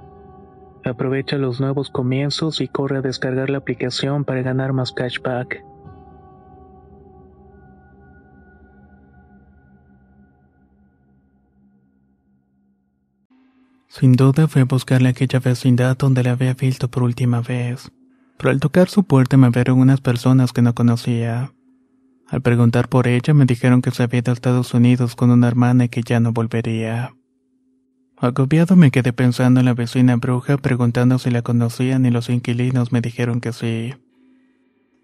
Aprovecha 0.83 1.37
los 1.37 1.61
nuevos 1.61 1.89
comienzos 1.89 2.59
y 2.59 2.67
corre 2.67 2.97
a 2.97 3.01
descargar 3.01 3.49
la 3.49 3.59
aplicación 3.59 4.25
para 4.25 4.41
ganar 4.41 4.73
más 4.73 4.91
cashback. 4.91 5.63
Sin 13.87 14.13
duda 14.13 14.47
fue 14.47 14.63
a 14.63 14.65
buscarle 14.65 15.09
aquella 15.09 15.39
vecindad 15.39 15.97
donde 15.97 16.23
la 16.23 16.31
había 16.31 16.55
visto 16.55 16.89
por 16.89 17.03
última 17.03 17.41
vez. 17.41 17.91
Pero 18.37 18.49
al 18.49 18.59
tocar 18.59 18.89
su 18.89 19.03
puerta 19.03 19.37
me 19.37 19.51
vieron 19.51 19.79
unas 19.79 20.01
personas 20.01 20.53
que 20.53 20.63
no 20.63 20.73
conocía. 20.73 21.53
Al 22.27 22.41
preguntar 22.41 22.87
por 22.87 23.07
ella 23.07 23.35
me 23.35 23.45
dijeron 23.45 23.81
que 23.83 23.91
se 23.91 24.01
había 24.01 24.21
ido 24.21 24.31
a 24.31 24.33
Estados 24.33 24.73
Unidos 24.73 25.15
con 25.15 25.29
una 25.29 25.47
hermana 25.47 25.83
y 25.83 25.89
que 25.89 26.01
ya 26.01 26.19
no 26.19 26.31
volvería. 26.31 27.13
Agobiado 28.21 28.75
me 28.75 28.91
quedé 28.91 29.13
pensando 29.13 29.61
en 29.61 29.65
la 29.65 29.73
vecina 29.73 30.15
bruja 30.15 30.55
preguntando 30.57 31.17
si 31.17 31.31
la 31.31 31.41
conocían 31.41 32.05
y 32.05 32.11
los 32.11 32.29
inquilinos 32.29 32.91
me 32.91 33.01
dijeron 33.01 33.41
que 33.41 33.51
sí. 33.51 33.95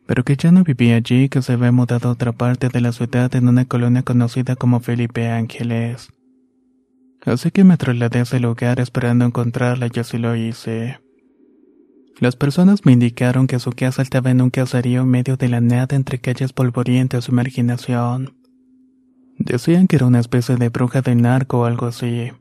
Pero 0.06 0.24
que 0.24 0.38
ya 0.38 0.52
no 0.52 0.64
vivía 0.64 0.98
allí, 0.98 1.28
que 1.28 1.42
se 1.42 1.54
había 1.54 1.72
mudado 1.72 2.10
a 2.10 2.12
otra 2.12 2.32
parte 2.32 2.70
de 2.70 2.80
la 2.80 2.92
ciudad 2.92 3.34
en 3.36 3.48
una 3.48 3.66
colonia 3.66 4.04
conocida 4.04 4.56
como 4.56 4.82
Felipe 4.82 5.30
Ángeles. 5.30 6.10
Así 7.26 7.50
que 7.50 7.64
me 7.64 7.76
trasladé 7.78 8.20
a 8.20 8.22
ese 8.22 8.40
lugar 8.40 8.80
esperando 8.80 9.26
encontrarla 9.26 9.90
y 9.92 10.00
así 10.00 10.20
lo 10.20 10.36
hice. 10.36 11.00
Las 12.20 12.36
personas 12.36 12.86
me 12.86 12.92
indicaron 12.92 13.48
que 13.48 13.58
su 13.58 13.72
casa 13.72 14.04
estaba 14.04 14.30
en 14.30 14.42
un 14.42 14.52
caserío 14.52 15.08
medio 15.08 15.38
de 15.38 15.50
la 15.50 15.60
nada 15.60 15.96
entre 15.96 16.20
calles 16.20 16.54
polvorientas 16.54 17.30
y 17.30 17.32
marginación. 17.32 18.36
Decían 19.40 19.88
que 19.88 19.96
era 19.96 20.06
una 20.06 20.20
especie 20.20 20.56
de 20.58 20.70
bruja 20.70 21.02
de 21.02 21.16
narco 21.16 21.62
o 21.62 21.66
algo 21.66 21.88
así 21.88 22.32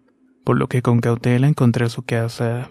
por 0.46 0.56
lo 0.56 0.68
que 0.68 0.80
con 0.80 1.00
cautela 1.00 1.48
encontré 1.48 1.88
su 1.88 2.04
casa. 2.04 2.70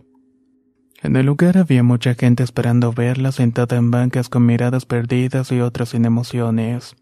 En 1.03 1.17
el 1.17 1.25
lugar 1.25 1.57
había 1.57 1.83
mucha 1.83 2.15
gente 2.15 2.41
esperando 2.41 2.93
verla 2.93 3.33
sentada 3.33 3.75
en 3.75 3.91
bancas 3.91 4.29
con 4.29 4.45
miradas 4.45 4.85
perdidas 4.85 5.51
y 5.51 5.59
otras 5.59 5.89
sin 5.89 6.05
emociones. 6.05 6.95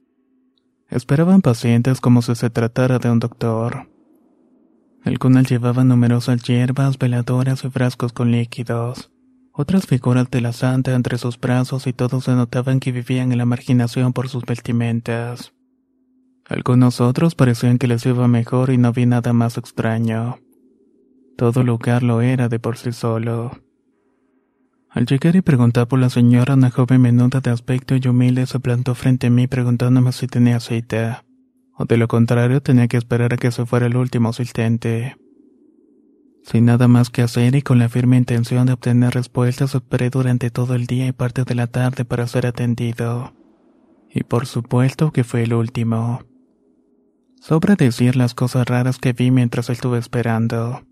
Esperaban 0.90 1.44
pacientes 1.44 2.02
como 2.02 2.24
si 2.24 2.34
se 2.34 2.50
tratara 2.50 2.98
de 2.98 3.12
un 3.12 3.20
doctor. 3.20 3.88
Algunas 5.04 5.48
llevaban 5.48 5.90
numerosas 5.90 6.42
hierbas, 6.42 6.98
veladoras 6.98 7.64
y 7.66 7.70
frascos 7.70 8.12
con 8.12 8.32
líquidos. 8.32 9.12
Otras 9.52 9.86
figuras 9.86 10.32
de 10.32 10.42
la 10.42 10.54
santa 10.54 10.96
entre 10.96 11.20
sus 11.20 11.40
brazos 11.40 11.86
y 11.86 11.94
todos 11.94 12.24
se 12.24 12.32
notaban 12.32 12.80
que 12.80 12.92
vivían 12.92 13.32
en 13.32 13.38
la 13.38 13.46
marginación 13.46 14.12
por 14.12 14.28
sus 14.28 14.44
vestimentas. 14.44 15.54
Algunos 16.48 17.00
otros 17.00 17.36
parecían 17.36 17.78
que 17.78 17.88
les 17.88 18.04
iba 18.08 18.28
mejor 18.28 18.72
y 18.72 18.80
no 18.80 18.92
vi 18.92 19.06
nada 19.06 19.34
más 19.34 19.60
extraño. 19.60 20.40
Todo 21.38 21.64
lugar 21.64 22.04
lo 22.04 22.22
era 22.22 22.48
de 22.48 22.60
por 22.60 22.78
sí 22.78 22.92
solo. 22.92 23.52
Al 24.90 25.08
llegar 25.08 25.36
y 25.36 25.42
preguntar 25.42 25.88
por 25.88 25.98
la 25.98 26.12
señora, 26.12 26.54
una 26.54 26.70
joven 26.70 27.02
menuda 27.02 27.42
de 27.42 27.50
aspecto 27.50 27.96
y 27.96 28.08
humilde 28.08 28.46
se 28.46 28.60
plantó 28.60 28.94
frente 28.94 29.28
a 29.28 29.30
mí 29.32 29.48
preguntándome 29.48 30.12
si 30.12 30.28
tenía 30.28 30.60
cita, 30.60 31.26
o 31.76 31.86
de 31.86 31.98
lo 31.98 32.08
contrario 32.08 32.62
tenía 32.62 32.88
que 32.88 32.98
esperar 32.98 33.34
a 33.34 33.38
que 33.38 33.52
se 33.52 33.66
fuera 33.66 33.88
el 33.88 33.98
último 33.98 34.30
asistente. 34.30 35.18
Sin 36.44 36.66
nada 36.66 36.88
más 36.88 37.10
que 37.10 37.24
hacer 37.24 37.56
y 37.56 37.64
con 37.64 37.80
la 37.80 37.90
firme 37.90 38.18
intención 38.18 38.68
de 38.68 38.74
obtener 38.74 39.16
respuestas, 39.16 39.74
esperé 39.74 40.12
durante 40.12 40.52
todo 40.52 40.76
el 40.76 40.86
día 40.86 41.08
y 41.08 41.12
parte 41.12 41.44
de 41.44 41.56
la 41.56 41.66
tarde 41.66 42.06
para 42.06 42.28
ser 42.28 42.46
atendido. 42.46 43.34
Y 44.14 44.24
por 44.24 44.46
supuesto 44.46 45.12
que 45.12 45.24
fue 45.24 45.44
el 45.44 45.56
último. 45.56 46.22
Sobra 47.42 47.76
decir 47.76 48.16
las 48.16 48.36
cosas 48.36 48.68
raras 48.68 49.00
que 49.00 49.14
vi 49.14 49.32
mientras 49.32 49.72
estuve 49.72 49.98
esperando 49.98 50.84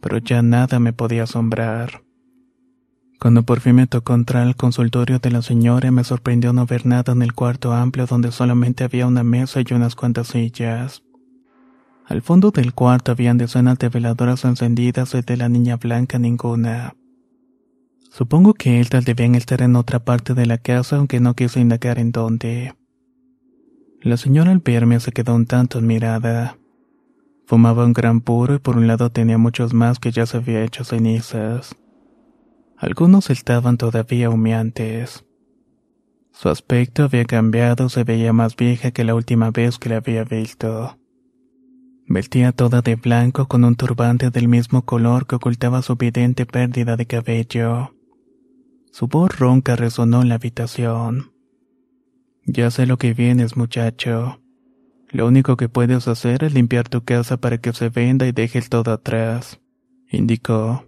pero 0.00 0.18
ya 0.18 0.42
nada 0.42 0.78
me 0.78 0.92
podía 0.92 1.24
asombrar. 1.24 2.02
Cuando 3.18 3.44
por 3.44 3.60
fin 3.60 3.76
me 3.76 3.86
tocó 3.86 4.14
entrar 4.14 4.42
al 4.42 4.56
consultorio 4.56 5.18
de 5.18 5.30
la 5.30 5.42
señora 5.42 5.90
me 5.90 6.04
sorprendió 6.04 6.52
no 6.52 6.66
ver 6.66 6.84
nada 6.84 7.12
en 7.12 7.22
el 7.22 7.32
cuarto 7.32 7.72
amplio 7.72 8.06
donde 8.06 8.30
solamente 8.30 8.84
había 8.84 9.06
una 9.06 9.24
mesa 9.24 9.60
y 9.60 9.74
unas 9.74 9.94
cuantas 9.94 10.28
sillas. 10.28 11.02
Al 12.04 12.22
fondo 12.22 12.50
del 12.50 12.72
cuarto 12.74 13.12
habían 13.12 13.38
decenas 13.38 13.78
de 13.78 13.88
veladoras 13.88 14.44
encendidas 14.44 15.14
y 15.14 15.22
de 15.22 15.36
la 15.36 15.48
niña 15.48 15.76
blanca 15.76 16.18
ninguna. 16.18 16.94
Supongo 18.10 18.54
que 18.54 18.80
estas 18.80 19.04
debían 19.04 19.34
estar 19.34 19.60
en 19.62 19.76
otra 19.76 19.98
parte 20.00 20.34
de 20.34 20.46
la 20.46 20.58
casa 20.58 20.96
aunque 20.96 21.18
no 21.20 21.34
quise 21.34 21.60
indagar 21.60 21.98
en 21.98 22.12
dónde. 22.12 22.74
La 24.00 24.16
señora 24.16 24.52
al 24.52 24.60
verme 24.60 25.00
se 25.00 25.10
quedó 25.10 25.34
un 25.34 25.46
tanto 25.46 25.78
admirada. 25.78 26.58
Fumaba 27.46 27.84
un 27.84 27.92
gran 27.92 28.20
puro 28.20 28.56
y 28.56 28.58
por 28.58 28.76
un 28.76 28.88
lado 28.88 29.10
tenía 29.10 29.38
muchos 29.38 29.72
más 29.72 30.00
que 30.00 30.10
ya 30.10 30.26
se 30.26 30.38
había 30.38 30.64
hecho 30.64 30.82
cenizas. 30.82 31.76
Algunos 32.76 33.30
estaban 33.30 33.78
todavía 33.78 34.30
humeantes. 34.30 35.24
Su 36.32 36.48
aspecto 36.48 37.04
había 37.04 37.24
cambiado, 37.24 37.88
se 37.88 38.04
veía 38.04 38.32
más 38.32 38.56
vieja 38.56 38.90
que 38.90 39.04
la 39.04 39.14
última 39.14 39.50
vez 39.52 39.78
que 39.78 39.88
la 39.88 39.98
había 39.98 40.24
visto. 40.24 40.98
Vestía 42.08 42.52
toda 42.52 42.82
de 42.82 42.96
blanco 42.96 43.46
con 43.46 43.64
un 43.64 43.76
turbante 43.76 44.30
del 44.30 44.48
mismo 44.48 44.84
color 44.84 45.26
que 45.26 45.36
ocultaba 45.36 45.82
su 45.82 45.94
evidente 45.94 46.46
pérdida 46.46 46.96
de 46.96 47.06
cabello. 47.06 47.94
Su 48.90 49.06
voz 49.06 49.38
ronca 49.38 49.76
resonó 49.76 50.22
en 50.22 50.28
la 50.28 50.34
habitación. 50.34 51.32
Ya 52.44 52.70
sé 52.70 52.86
lo 52.86 52.98
que 52.98 53.14
vienes, 53.14 53.56
muchacho. 53.56 54.40
Lo 55.16 55.26
único 55.26 55.56
que 55.56 55.70
puedes 55.70 56.08
hacer 56.08 56.44
es 56.44 56.52
limpiar 56.52 56.90
tu 56.90 57.02
casa 57.02 57.38
para 57.38 57.56
que 57.56 57.72
se 57.72 57.88
venda 57.88 58.26
y 58.26 58.32
dejes 58.32 58.68
todo 58.68 58.92
atrás, 58.92 59.62
indicó. 60.10 60.84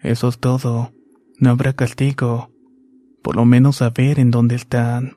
Eso 0.00 0.28
es 0.28 0.38
todo. 0.38 0.92
No 1.40 1.50
habrá 1.50 1.72
castigo. 1.72 2.52
Por 3.20 3.34
lo 3.34 3.44
menos 3.44 3.78
saber 3.78 4.20
en 4.20 4.30
dónde 4.30 4.54
están. 4.54 5.16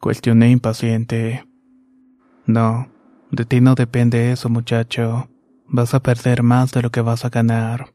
Cuestioné 0.00 0.50
impaciente. 0.50 1.44
No, 2.46 2.88
de 3.30 3.44
ti 3.44 3.60
no 3.60 3.74
depende 3.74 4.32
eso, 4.32 4.48
muchacho. 4.48 5.28
Vas 5.68 5.92
a 5.92 6.00
perder 6.00 6.42
más 6.42 6.72
de 6.72 6.80
lo 6.80 6.90
que 6.90 7.02
vas 7.02 7.26
a 7.26 7.28
ganar. 7.28 7.92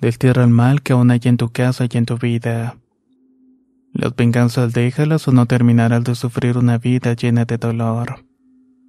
Destierra 0.00 0.44
el 0.44 0.48
mal 0.48 0.80
que 0.80 0.94
aún 0.94 1.10
hay 1.10 1.20
en 1.24 1.36
tu 1.36 1.50
casa 1.50 1.84
y 1.84 1.98
en 1.98 2.06
tu 2.06 2.16
vida. 2.16 2.78
Las 3.94 4.16
venganzas 4.16 4.72
déjalas 4.72 5.28
o 5.28 5.32
no 5.32 5.46
terminarás 5.46 6.02
de 6.02 6.16
sufrir 6.16 6.58
una 6.58 6.78
vida 6.78 7.14
llena 7.14 7.44
de 7.44 7.58
dolor. 7.58 8.24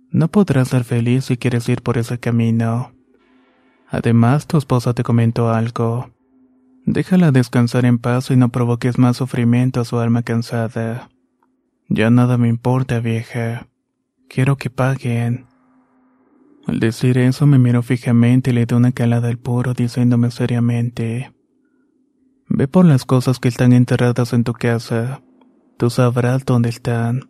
No 0.10 0.30
podrás 0.30 0.70
ser 0.70 0.84
feliz 0.84 1.26
si 1.26 1.38
quieres 1.38 1.70
ir 1.70 1.84
por 1.84 2.00
ese 2.00 2.20
camino. 2.20 2.92
Además, 3.88 4.48
tu 4.48 4.58
esposa 4.58 4.96
te 4.96 5.04
comentó 5.04 5.52
algo. 5.52 6.10
Déjala 6.88 7.32
descansar 7.32 7.86
en 7.86 8.00
paz 8.00 8.32
y 8.32 8.36
no 8.36 8.50
provoques 8.50 8.98
más 8.98 9.18
sufrimiento 9.18 9.80
a 9.80 9.86
su 9.86 10.00
alma 10.00 10.24
cansada. 10.24 11.10
Ya 11.88 12.10
nada 12.10 12.40
me 12.40 12.48
importa, 12.48 13.00
vieja. 13.00 13.68
Quiero 14.28 14.58
que 14.58 14.72
paguen. 14.72 15.46
Al 16.66 16.80
decir 16.80 17.20
eso 17.20 17.46
me 17.46 17.60
miró 17.60 17.84
fijamente 17.84 18.50
y 18.50 18.54
le 18.54 18.66
di 18.66 18.74
una 18.74 18.92
calada 18.92 19.28
al 19.28 19.38
puro 19.38 19.76
diciéndome 19.76 20.32
seriamente. 20.32 21.35
Ve 22.58 22.70
por 22.70 22.86
las 22.86 23.04
cosas 23.04 23.40
que 23.40 23.50
están 23.50 23.74
enterradas 23.74 24.32
en 24.32 24.46
tu 24.46 24.54
casa. 24.54 25.22
Tú 25.78 25.90
sabrás 25.90 26.46
dónde 26.46 26.70
están. 26.70 27.30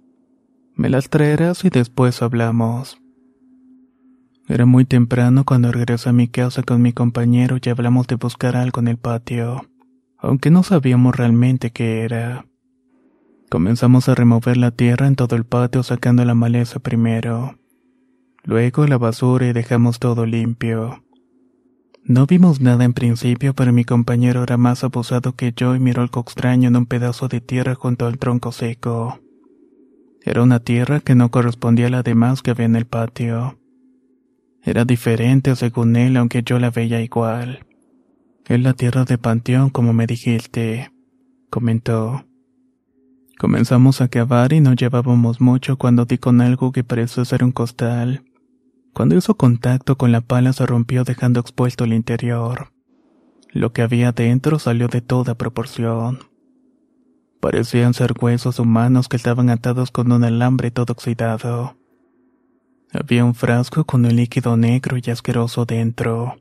Me 0.75 0.87
las 0.87 1.09
traerás 1.09 1.65
y 1.65 1.69
después 1.69 2.21
hablamos. 2.21 3.01
Era 4.47 4.67
muy 4.67 4.85
temprano 4.85 5.43
cuando 5.43 5.71
regresé 5.71 6.09
a 6.09 6.13
mi 6.13 6.27
casa 6.27 6.61
con 6.61 6.83
mi 6.83 6.93
compañero 6.93 7.57
y 7.59 7.69
hablamos 7.69 8.05
de 8.05 8.15
buscar 8.15 8.55
algo 8.55 8.81
en 8.81 8.87
el 8.89 8.97
patio, 8.97 9.65
aunque 10.19 10.51
no 10.51 10.61
sabíamos 10.61 11.15
realmente 11.15 11.71
qué 11.71 12.01
era. 12.03 12.45
Comenzamos 13.49 14.07
a 14.09 14.13
remover 14.13 14.57
la 14.57 14.69
tierra 14.69 15.07
en 15.07 15.15
todo 15.15 15.35
el 15.35 15.45
patio 15.45 15.81
sacando 15.81 16.23
la 16.23 16.35
maleza 16.35 16.79
primero 16.79 17.55
luego 18.45 18.85
la 18.87 18.97
basura 18.97 19.47
y 19.47 19.53
dejamos 19.53 19.99
todo 19.99 20.25
limpio. 20.25 21.03
No 22.07 22.27
vimos 22.27 22.61
nada 22.61 22.85
en 22.85 22.93
principio, 22.93 23.55
pero 23.55 23.73
mi 23.73 23.83
compañero 23.83 24.43
era 24.43 24.57
más 24.57 24.83
abusado 24.83 25.35
que 25.35 25.53
yo 25.55 25.75
y 25.75 25.79
miró 25.79 26.03
algo 26.03 26.21
extraño 26.21 26.67
en 26.67 26.75
un 26.75 26.85
pedazo 26.85 27.27
de 27.27 27.41
tierra 27.41 27.73
junto 27.73 28.05
al 28.05 28.19
tronco 28.19 28.51
seco. 28.51 29.19
Era 30.21 30.43
una 30.43 30.59
tierra 30.59 30.99
que 30.99 31.15
no 31.15 31.31
correspondía 31.31 31.87
a 31.87 31.89
la 31.89 32.03
demás 32.03 32.43
que 32.43 32.51
había 32.51 32.67
en 32.67 32.75
el 32.75 32.85
patio. 32.85 33.57
Era 34.61 34.85
diferente 34.85 35.55
según 35.55 35.95
él, 35.95 36.15
aunque 36.17 36.43
yo 36.43 36.59
la 36.59 36.69
veía 36.69 37.01
igual. 37.01 37.65
Es 38.45 38.59
la 38.59 38.73
tierra 38.73 39.03
de 39.05 39.17
panteón, 39.17 39.71
como 39.71 39.91
me 39.91 40.05
dijiste, 40.05 40.91
comentó. 41.49 42.23
Comenzamos 43.39 44.01
a 44.01 44.09
cavar 44.09 44.53
y 44.53 44.61
no 44.61 44.73
llevábamos 44.73 45.41
mucho 45.41 45.77
cuando 45.77 46.05
di 46.05 46.19
con 46.19 46.39
algo 46.39 46.71
que 46.71 46.83
pareció 46.83 47.25
ser 47.25 47.43
un 47.43 47.51
costal. 47.51 48.23
Cuando 48.95 49.17
hizo 49.17 49.35
contacto 49.35 49.97
con 49.97 50.13
la 50.13 50.21
pala 50.21 50.53
se 50.53 50.65
rompió 50.65 51.03
dejando 51.03 51.41
expuesto 51.41 51.83
el 51.83 51.91
interior. 51.91 52.71
Lo 53.51 53.73
que 53.73 53.81
había 53.81 54.13
dentro 54.13 54.57
salió 54.57 54.87
de 54.87 55.01
toda 55.01 55.35
proporción. 55.35 56.19
Parecían 57.41 57.93
ser 57.93 58.13
huesos 58.17 58.57
humanos 58.57 59.09
que 59.09 59.17
estaban 59.17 59.49
atados 59.49 59.91
con 59.91 60.13
un 60.13 60.23
alambre 60.23 60.71
todo 60.71 60.93
oxidado. 60.93 61.75
Había 62.93 63.25
un 63.25 63.35
frasco 63.35 63.83
con 63.83 64.05
un 64.05 64.15
líquido 64.15 64.55
negro 64.55 64.95
y 64.95 65.11
asqueroso 65.11 65.65
dentro. 65.65 66.37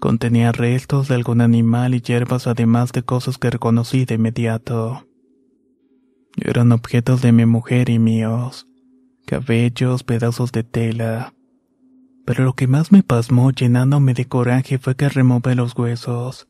Contenía 0.00 0.50
restos 0.50 1.06
de 1.06 1.14
algún 1.14 1.40
animal 1.40 1.94
y 1.94 2.00
hierbas 2.00 2.48
además 2.48 2.90
de 2.90 3.04
cosas 3.04 3.38
que 3.38 3.48
reconocí 3.48 4.04
de 4.06 4.16
inmediato. 4.16 5.06
Eran 6.36 6.72
objetos 6.72 7.22
de 7.22 7.30
mi 7.30 7.46
mujer 7.46 7.90
y 7.90 8.00
míos. 8.00 8.66
Cabellos, 9.24 10.02
pedazos 10.02 10.50
de 10.50 10.64
tela, 10.64 11.32
pero 12.26 12.44
lo 12.44 12.54
que 12.54 12.66
más 12.66 12.92
me 12.92 13.02
pasmó 13.02 13.52
llenándome 13.52 14.12
de 14.12 14.26
coraje 14.26 14.78
fue 14.78 14.96
que 14.96 15.08
remové 15.08 15.54
los 15.54 15.74
huesos. 15.78 16.48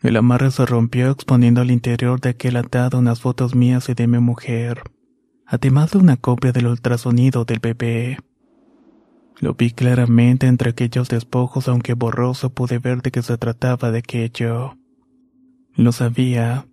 El 0.00 0.16
amarre 0.16 0.52
se 0.52 0.64
rompió 0.64 1.10
exponiendo 1.10 1.60
al 1.60 1.72
interior 1.72 2.20
de 2.20 2.30
aquel 2.30 2.56
atado 2.56 2.98
unas 2.98 3.20
fotos 3.20 3.56
mías 3.56 3.88
y 3.88 3.94
de 3.94 4.06
mi 4.06 4.20
mujer, 4.20 4.84
además 5.44 5.90
de 5.90 5.98
una 5.98 6.16
copia 6.16 6.52
del 6.52 6.68
ultrasonido 6.68 7.44
del 7.44 7.58
bebé. 7.58 8.18
Lo 9.40 9.54
vi 9.54 9.72
claramente 9.72 10.46
entre 10.46 10.70
aquellos 10.70 11.08
despojos, 11.08 11.66
aunque 11.66 11.94
borroso 11.94 12.50
pude 12.50 12.78
ver 12.78 13.02
de 13.02 13.10
qué 13.10 13.22
se 13.22 13.36
trataba 13.36 13.90
de 13.90 13.98
aquello. 13.98 14.78
Lo 15.74 15.90
sabía. 15.90 16.66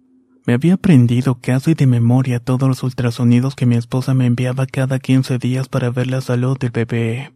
Me 0.45 0.54
había 0.54 0.76
aprendido 0.76 1.39
casi 1.41 1.73
de 1.73 1.88
memoria 1.88 2.39
todos 2.39 2.69
los 2.69 2.84
ultrasonidos 2.84 3.56
que 3.56 3.65
mi 3.65 3.76
esposa 3.76 4.13
me 4.13 4.28
enviaba 4.28 4.67
cada 4.67 4.99
15 4.99 5.39
días 5.39 5.67
para 5.67 5.89
ver 5.89 6.08
la 6.08 6.21
salud 6.21 6.58
del 6.60 6.71
bebé. 6.71 7.32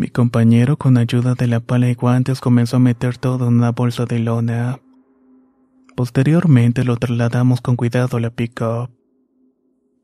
Mi 0.00 0.08
compañero, 0.08 0.78
con 0.78 0.96
ayuda 0.96 1.34
de 1.34 1.46
la 1.46 1.60
pala 1.60 1.90
y 1.90 1.94
guantes, 1.94 2.40
comenzó 2.40 2.76
a 2.76 2.80
meter 2.80 3.18
todo 3.18 3.48
en 3.48 3.56
una 3.56 3.72
bolsa 3.72 4.06
de 4.06 4.18
lona. 4.18 4.80
Posteriormente 5.94 6.84
lo 6.84 6.96
trasladamos 6.96 7.60
con 7.60 7.76
cuidado 7.76 8.16
a 8.16 8.20
la 8.20 8.30
pick-up. 8.30 8.88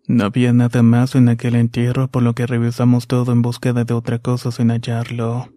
No 0.07 0.25
había 0.27 0.53
nada 0.53 0.83
más 0.83 1.15
en 1.15 1.31
aquel 1.31 1.55
entierro, 1.55 2.09
por 2.09 2.23
lo 2.23 2.35
que 2.35 2.47
revisamos 2.47 3.07
todo 3.07 3.33
en 3.33 3.41
búsqueda 3.41 3.85
de 3.85 3.95
otra 3.95 4.19
cosa 4.19 4.53
sin 4.53 4.69
hallarlo. 4.69 5.49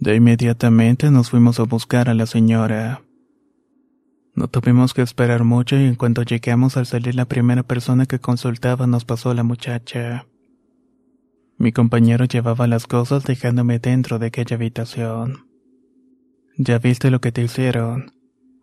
De 0.00 0.16
inmediatamente 0.16 1.12
nos 1.12 1.30
fuimos 1.30 1.60
a 1.60 1.62
buscar 1.62 2.08
a 2.08 2.14
la 2.14 2.26
señora. 2.26 3.02
No 4.34 4.48
tuvimos 4.48 4.94
que 4.94 5.02
esperar 5.02 5.44
mucho 5.44 5.76
y 5.76 5.84
en 5.84 5.94
cuanto 5.94 6.24
llegamos 6.24 6.76
al 6.76 6.86
salir 6.86 7.14
la 7.14 7.26
primera 7.26 7.62
persona 7.62 8.06
que 8.06 8.18
consultaba 8.18 8.88
nos 8.88 9.04
pasó 9.04 9.32
la 9.32 9.44
muchacha. 9.44 10.26
Mi 11.56 11.72
compañero 11.72 12.24
llevaba 12.24 12.66
las 12.66 12.86
cosas 12.86 13.24
dejándome 13.24 13.78
dentro 13.78 14.18
de 14.18 14.26
aquella 14.26 14.56
habitación. 14.56 15.46
¿Ya 16.56 16.78
viste 16.78 17.10
lo 17.10 17.20
que 17.20 17.32
te 17.32 17.42
hicieron? 17.42 18.12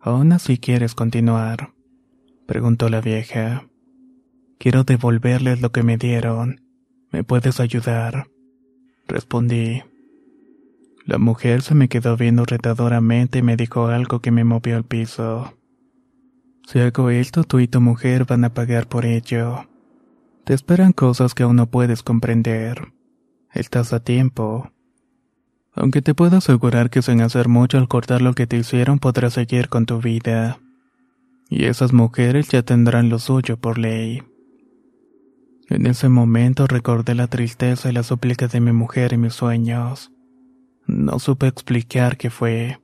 ¿Aún 0.00 0.32
así 0.32 0.58
quieres 0.58 0.94
continuar? 0.94 1.72
Preguntó 2.46 2.88
la 2.88 3.00
vieja. 3.00 3.66
Quiero 4.58 4.84
devolverles 4.84 5.60
lo 5.60 5.72
que 5.72 5.82
me 5.82 5.96
dieron. 5.96 6.60
¿Me 7.10 7.24
puedes 7.24 7.60
ayudar? 7.60 8.28
Respondí. 9.06 9.82
La 11.04 11.18
mujer 11.18 11.62
se 11.62 11.74
me 11.74 11.88
quedó 11.88 12.16
viendo 12.16 12.44
retadoramente 12.44 13.38
y 13.38 13.42
me 13.42 13.56
dijo 13.56 13.88
algo 13.88 14.20
que 14.20 14.30
me 14.30 14.44
movió 14.44 14.76
al 14.76 14.84
piso. 14.84 15.58
Si 16.66 16.78
hago 16.78 17.10
esto, 17.10 17.44
tú 17.44 17.58
y 17.58 17.68
tu 17.68 17.80
mujer 17.80 18.24
van 18.24 18.44
a 18.44 18.54
pagar 18.54 18.88
por 18.88 19.04
ello. 19.04 19.66
Te 20.44 20.54
esperan 20.54 20.92
cosas 20.92 21.34
que 21.34 21.44
aún 21.44 21.56
no 21.56 21.70
puedes 21.70 22.02
comprender. 22.02 22.92
Estás 23.52 23.92
a 23.92 24.00
tiempo. 24.00 24.72
Aunque 25.74 26.02
te 26.02 26.14
puedo 26.14 26.38
asegurar 26.38 26.90
que 26.90 27.00
sin 27.00 27.20
hacer 27.20 27.48
mucho 27.48 27.78
al 27.78 27.86
cortar 27.86 28.22
lo 28.22 28.34
que 28.34 28.46
te 28.46 28.56
hicieron 28.56 28.98
podrás 28.98 29.34
seguir 29.34 29.68
con 29.68 29.86
tu 29.86 30.00
vida. 30.00 30.58
Y 31.48 31.66
esas 31.66 31.92
mujeres 31.92 32.48
ya 32.48 32.62
tendrán 32.62 33.08
lo 33.08 33.18
suyo 33.18 33.56
por 33.56 33.78
ley. 33.78 34.22
En 35.68 35.86
ese 35.86 36.08
momento 36.08 36.66
recordé 36.66 37.14
la 37.14 37.28
tristeza 37.28 37.88
y 37.88 37.92
la 37.92 38.02
súplica 38.02 38.48
de 38.48 38.60
mi 38.60 38.72
mujer 38.72 39.12
y 39.12 39.18
mis 39.18 39.34
sueños. 39.34 40.10
No 40.86 41.18
supe 41.18 41.46
explicar 41.46 42.16
qué 42.16 42.30
fue, 42.30 42.80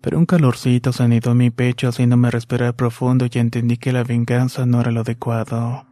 pero 0.00 0.18
un 0.18 0.26
calorcito 0.26 0.92
se 0.92 1.02
anidó 1.02 1.34
mi 1.34 1.50
pecho 1.50 1.88
haciéndome 1.88 2.30
respirar 2.30 2.74
profundo 2.74 3.26
y 3.30 3.38
entendí 3.38 3.76
que 3.76 3.92
la 3.92 4.04
venganza 4.04 4.64
no 4.64 4.80
era 4.80 4.90
lo 4.90 5.00
adecuado. 5.00 5.87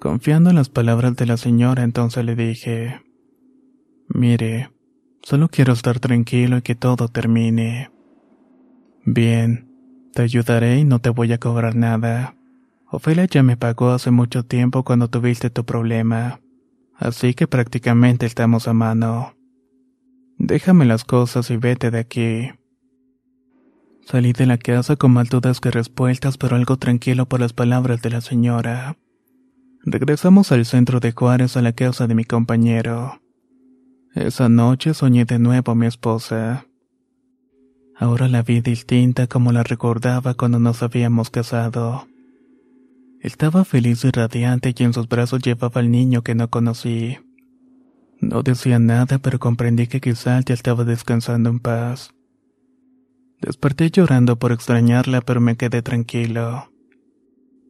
Confiando 0.00 0.50
en 0.50 0.56
las 0.56 0.68
palabras 0.68 1.16
de 1.16 1.26
la 1.26 1.36
señora, 1.36 1.82
entonces 1.82 2.24
le 2.24 2.36
dije, 2.36 3.00
Mire, 4.08 4.70
solo 5.22 5.48
quiero 5.48 5.72
estar 5.72 6.00
tranquilo 6.00 6.58
y 6.58 6.62
que 6.62 6.74
todo 6.74 7.08
termine. 7.08 7.90
Bien, 9.04 9.68
te 10.12 10.22
ayudaré 10.22 10.78
y 10.78 10.84
no 10.84 11.00
te 11.00 11.10
voy 11.10 11.32
a 11.32 11.38
cobrar 11.38 11.76
nada. 11.76 12.36
Ofelia 12.90 13.24
ya 13.24 13.42
me 13.42 13.56
pagó 13.56 13.90
hace 13.90 14.10
mucho 14.10 14.44
tiempo 14.44 14.84
cuando 14.84 15.08
tuviste 15.08 15.50
tu 15.50 15.64
problema, 15.64 16.40
así 16.94 17.34
que 17.34 17.46
prácticamente 17.46 18.26
estamos 18.26 18.68
a 18.68 18.74
mano. 18.74 19.34
Déjame 20.38 20.84
las 20.84 21.04
cosas 21.04 21.50
y 21.50 21.56
vete 21.56 21.90
de 21.90 21.98
aquí. 21.98 22.50
Salí 24.06 24.32
de 24.32 24.46
la 24.46 24.58
casa 24.58 24.94
con 24.94 25.12
más 25.12 25.30
dudas 25.30 25.60
que 25.60 25.70
respuestas, 25.70 26.38
pero 26.38 26.54
algo 26.54 26.76
tranquilo 26.76 27.26
por 27.26 27.40
las 27.40 27.52
palabras 27.52 28.02
de 28.02 28.10
la 28.10 28.20
señora. 28.20 28.96
Regresamos 29.88 30.50
al 30.50 30.66
centro 30.66 30.98
de 30.98 31.12
Juárez 31.12 31.56
a 31.56 31.62
la 31.62 31.72
casa 31.72 32.08
de 32.08 32.16
mi 32.16 32.24
compañero. 32.24 33.20
Esa 34.16 34.48
noche 34.48 34.94
soñé 34.94 35.26
de 35.26 35.38
nuevo 35.38 35.70
a 35.70 35.74
mi 35.76 35.86
esposa. 35.86 36.66
Ahora 37.96 38.26
la 38.26 38.42
vi 38.42 38.60
distinta 38.60 39.28
como 39.28 39.52
la 39.52 39.62
recordaba 39.62 40.34
cuando 40.34 40.58
nos 40.58 40.82
habíamos 40.82 41.30
casado. 41.30 42.08
Estaba 43.20 43.64
feliz 43.64 44.04
y 44.04 44.10
radiante 44.10 44.74
y 44.76 44.82
en 44.82 44.92
sus 44.92 45.08
brazos 45.08 45.40
llevaba 45.40 45.80
al 45.80 45.92
niño 45.92 46.22
que 46.22 46.34
no 46.34 46.50
conocí. 46.50 47.18
No 48.20 48.42
decía 48.42 48.80
nada, 48.80 49.18
pero 49.18 49.38
comprendí 49.38 49.86
que 49.86 50.00
quizás 50.00 50.44
ya 50.46 50.54
estaba 50.54 50.82
descansando 50.82 51.48
en 51.48 51.60
paz. 51.60 52.10
Desperté 53.40 53.92
llorando 53.92 54.36
por 54.36 54.50
extrañarla, 54.50 55.20
pero 55.20 55.40
me 55.40 55.56
quedé 55.56 55.80
tranquilo. 55.82 56.72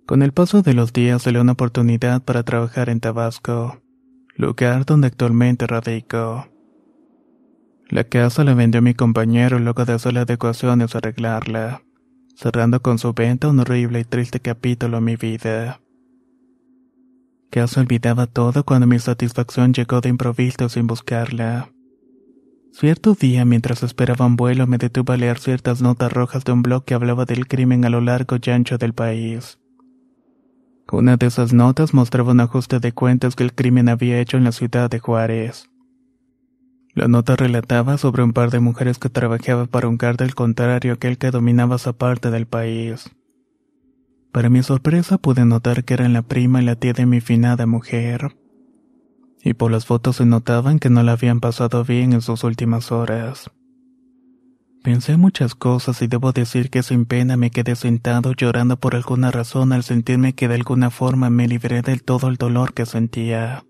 Con 0.07 0.23
el 0.23 0.33
paso 0.33 0.63
de 0.63 0.73
los 0.73 0.93
días 0.93 1.23
salió 1.23 1.41
una 1.41 1.53
oportunidad 1.53 2.23
para 2.23 2.45
trabajar 2.45 2.91
en 2.91 3.01
Tabasco, 3.01 3.83
lugar 4.37 4.87
donde 4.87 5.09
actualmente 5.09 5.67
radico. 5.67 6.47
La 7.89 8.05
casa 8.05 8.45
la 8.45 8.55
vendió 8.55 8.81
mi 8.83 8.95
compañero 8.95 9.59
luego 9.59 9.85
de 9.85 9.95
hacer 9.95 10.15
las 10.15 10.23
adecuaciones 10.23 10.95
a 10.95 10.99
arreglarla, 10.99 11.83
cerrando 12.37 12.81
con 12.83 12.99
su 12.99 13.15
venta 13.15 13.49
un 13.49 13.59
horrible 13.59 13.99
y 13.99 14.05
triste 14.05 14.39
capítulo 14.39 14.99
en 14.99 15.05
mi 15.05 15.17
vida. 15.17 15.81
Casi 17.51 17.81
olvidaba 17.81 18.29
todo 18.29 18.63
cuando 18.65 18.87
mi 18.87 19.01
satisfacción 19.01 19.73
llegó 19.73 20.01
de 20.01 20.11
improviso 20.11 20.69
sin 20.69 20.87
buscarla. 20.87 21.73
Cierto 22.71 23.15
día, 23.15 23.45
mientras 23.45 23.83
esperaba 23.83 24.27
un 24.27 24.37
vuelo, 24.37 24.69
me 24.69 24.79
detuve 24.79 25.15
a 25.15 25.17
leer 25.17 25.41
ciertas 25.41 25.83
notas 25.83 26.13
rojas 26.13 26.45
de 26.45 26.53
un 26.53 26.63
blog 26.63 26.85
que 26.85 26.95
hablaba 26.95 27.25
del 27.25 27.49
crimen 27.49 27.85
a 27.85 27.91
lo 27.91 28.01
largo 28.01 28.37
y 28.41 28.51
ancho 28.51 28.79
del 28.79 28.93
país. 28.93 29.59
Una 30.93 31.17
de 31.17 31.27
esas 31.27 31.53
notas 31.53 31.95
mostraba 31.95 32.31
un 32.31 32.41
ajuste 32.41 32.79
de 32.79 32.93
cuentas 32.93 33.35
que 33.35 33.43
el 33.43 33.53
crimen 33.53 33.89
había 33.89 34.21
hecho 34.21 34.37
en 34.37 34.45
la 34.45 34.53
ciudad 34.53 34.89
de 34.89 35.01
Juárez. 35.01 35.69
La 36.95 37.09
nota 37.09 37.35
relataba 37.35 37.99
sobre 37.99 38.23
un 38.23 38.33
par 38.33 38.51
de 38.51 38.61
mujeres 38.61 38.99
que 38.99 39.11
trabajaban 39.11 39.67
para 39.67 39.89
un 39.89 39.99
del 39.99 40.35
contrario 40.35 40.93
a 40.93 40.95
aquel 40.95 41.19
que 41.19 41.31
dominaba 41.31 41.77
esa 41.77 41.93
parte 41.93 42.31
del 42.31 42.47
país. 42.47 43.11
Para 44.31 44.49
mi 44.49 44.63
sorpresa 44.63 45.19
pude 45.19 45.45
notar 45.45 45.85
que 45.85 45.95
eran 45.95 46.13
la 46.13 46.23
prima 46.23 46.63
y 46.63 46.65
la 46.65 46.77
tía 46.77 46.93
de 46.93 47.05
mi 47.05 47.21
finada 47.21 47.67
mujer. 47.67 48.37
Y 49.43 49.55
por 49.55 49.73
las 49.73 49.87
fotos 49.87 50.17
se 50.17 50.27
notaban 50.27 50.79
que 50.79 50.89
no 50.89 51.03
la 51.03 51.13
habían 51.13 51.41
pasado 51.41 51.85
bien 51.85 52.13
en 52.13 52.23
sus 52.23 52.45
últimas 52.45 52.93
horas. 52.93 53.51
Pensé 54.87 55.17
muchas 55.17 55.57
cosas 55.57 56.01
y 56.01 56.07
debo 56.07 56.31
decir 56.31 56.71
que 56.71 56.85
sin 56.85 57.07
pena 57.07 57.37
me 57.37 57.51
quedé 57.51 57.75
sentado 57.75 58.35
llorando 58.35 58.77
por 58.77 58.95
alguna 58.95 59.33
razón 59.33 59.73
al 59.73 59.83
sentirme 59.83 60.33
que 60.33 60.47
de 60.47 60.55
alguna 60.55 60.91
forma 60.91 61.29
me 61.29 61.49
libré 61.49 61.83
del 61.83 62.05
todo 62.05 62.29
el 62.29 62.37
dolor 62.37 62.73
que 62.73 62.87
sentía, 62.87 63.65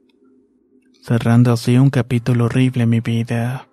cerrando 1.02 1.54
así 1.54 1.78
un 1.78 1.88
capítulo 1.88 2.44
horrible 2.44 2.82
en 2.82 2.90
mi 2.90 3.00
vida. 3.00 3.66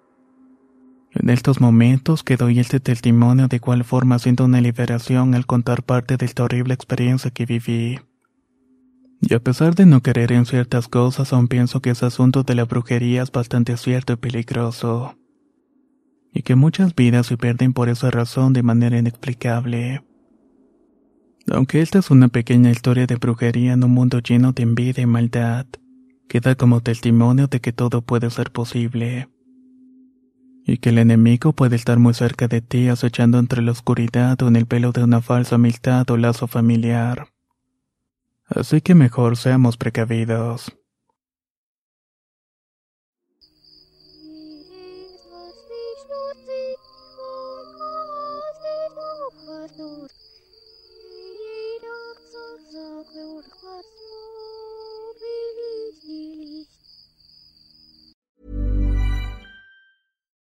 En 1.11 1.29
estos 1.29 1.59
momentos 1.59 2.23
que 2.23 2.37
doy 2.37 2.61
este 2.61 2.79
testimonio 2.79 3.49
de 3.49 3.59
cuál 3.59 3.83
forma 3.83 4.19
siento 4.19 4.45
una 4.45 4.61
liberación 4.61 5.35
al 5.35 5.45
contar 5.45 5.83
parte 5.83 6.15
de 6.15 6.25
esta 6.25 6.45
horrible 6.45 6.73
experiencia 6.73 7.29
que 7.29 7.45
viví. 7.45 7.99
Y 9.19 9.33
a 9.33 9.41
pesar 9.41 9.75
de 9.75 9.85
no 9.85 9.99
querer 9.99 10.31
en 10.31 10.45
ciertas 10.45 10.87
cosas, 10.87 11.33
aún 11.33 11.49
pienso 11.49 11.81
que 11.81 11.89
ese 11.89 12.05
asunto 12.05 12.43
de 12.43 12.55
la 12.55 12.63
brujería 12.63 13.21
es 13.21 13.33
bastante 13.33 13.75
cierto 13.75 14.13
y 14.13 14.15
peligroso 14.15 15.17
y 16.33 16.41
que 16.41 16.55
muchas 16.55 16.95
vidas 16.95 17.27
se 17.27 17.37
pierden 17.37 17.73
por 17.73 17.89
esa 17.89 18.09
razón 18.09 18.53
de 18.53 18.63
manera 18.63 18.97
inexplicable. 18.97 20.03
Aunque 21.51 21.81
esta 21.81 21.99
es 21.99 22.09
una 22.09 22.29
pequeña 22.29 22.71
historia 22.71 23.05
de 23.05 23.15
brujería 23.15 23.73
en 23.73 23.83
un 23.83 23.91
mundo 23.91 24.19
lleno 24.19 24.53
de 24.53 24.63
envidia 24.63 25.03
y 25.03 25.05
maldad, 25.05 25.67
queda 26.27 26.55
como 26.55 26.81
testimonio 26.81 27.47
de 27.47 27.59
que 27.59 27.73
todo 27.73 28.01
puede 28.01 28.29
ser 28.29 28.51
posible. 28.51 29.29
Y 30.65 30.77
que 30.77 30.89
el 30.89 30.97
enemigo 30.97 31.51
puede 31.51 31.75
estar 31.75 31.99
muy 31.99 32.13
cerca 32.13 32.47
de 32.47 32.61
ti 32.61 32.87
acechando 32.87 33.37
entre 33.37 33.61
la 33.61 33.71
oscuridad 33.71 34.41
o 34.41 34.47
en 34.47 34.55
el 34.55 34.65
pelo 34.65 34.93
de 34.93 35.03
una 35.03 35.21
falsa 35.21 35.55
amistad 35.55 36.09
o 36.09 36.17
lazo 36.17 36.47
familiar. 36.47 37.27
Así 38.45 38.81
que 38.81 38.95
mejor 38.95 39.35
seamos 39.35 39.77
precavidos. 39.77 40.77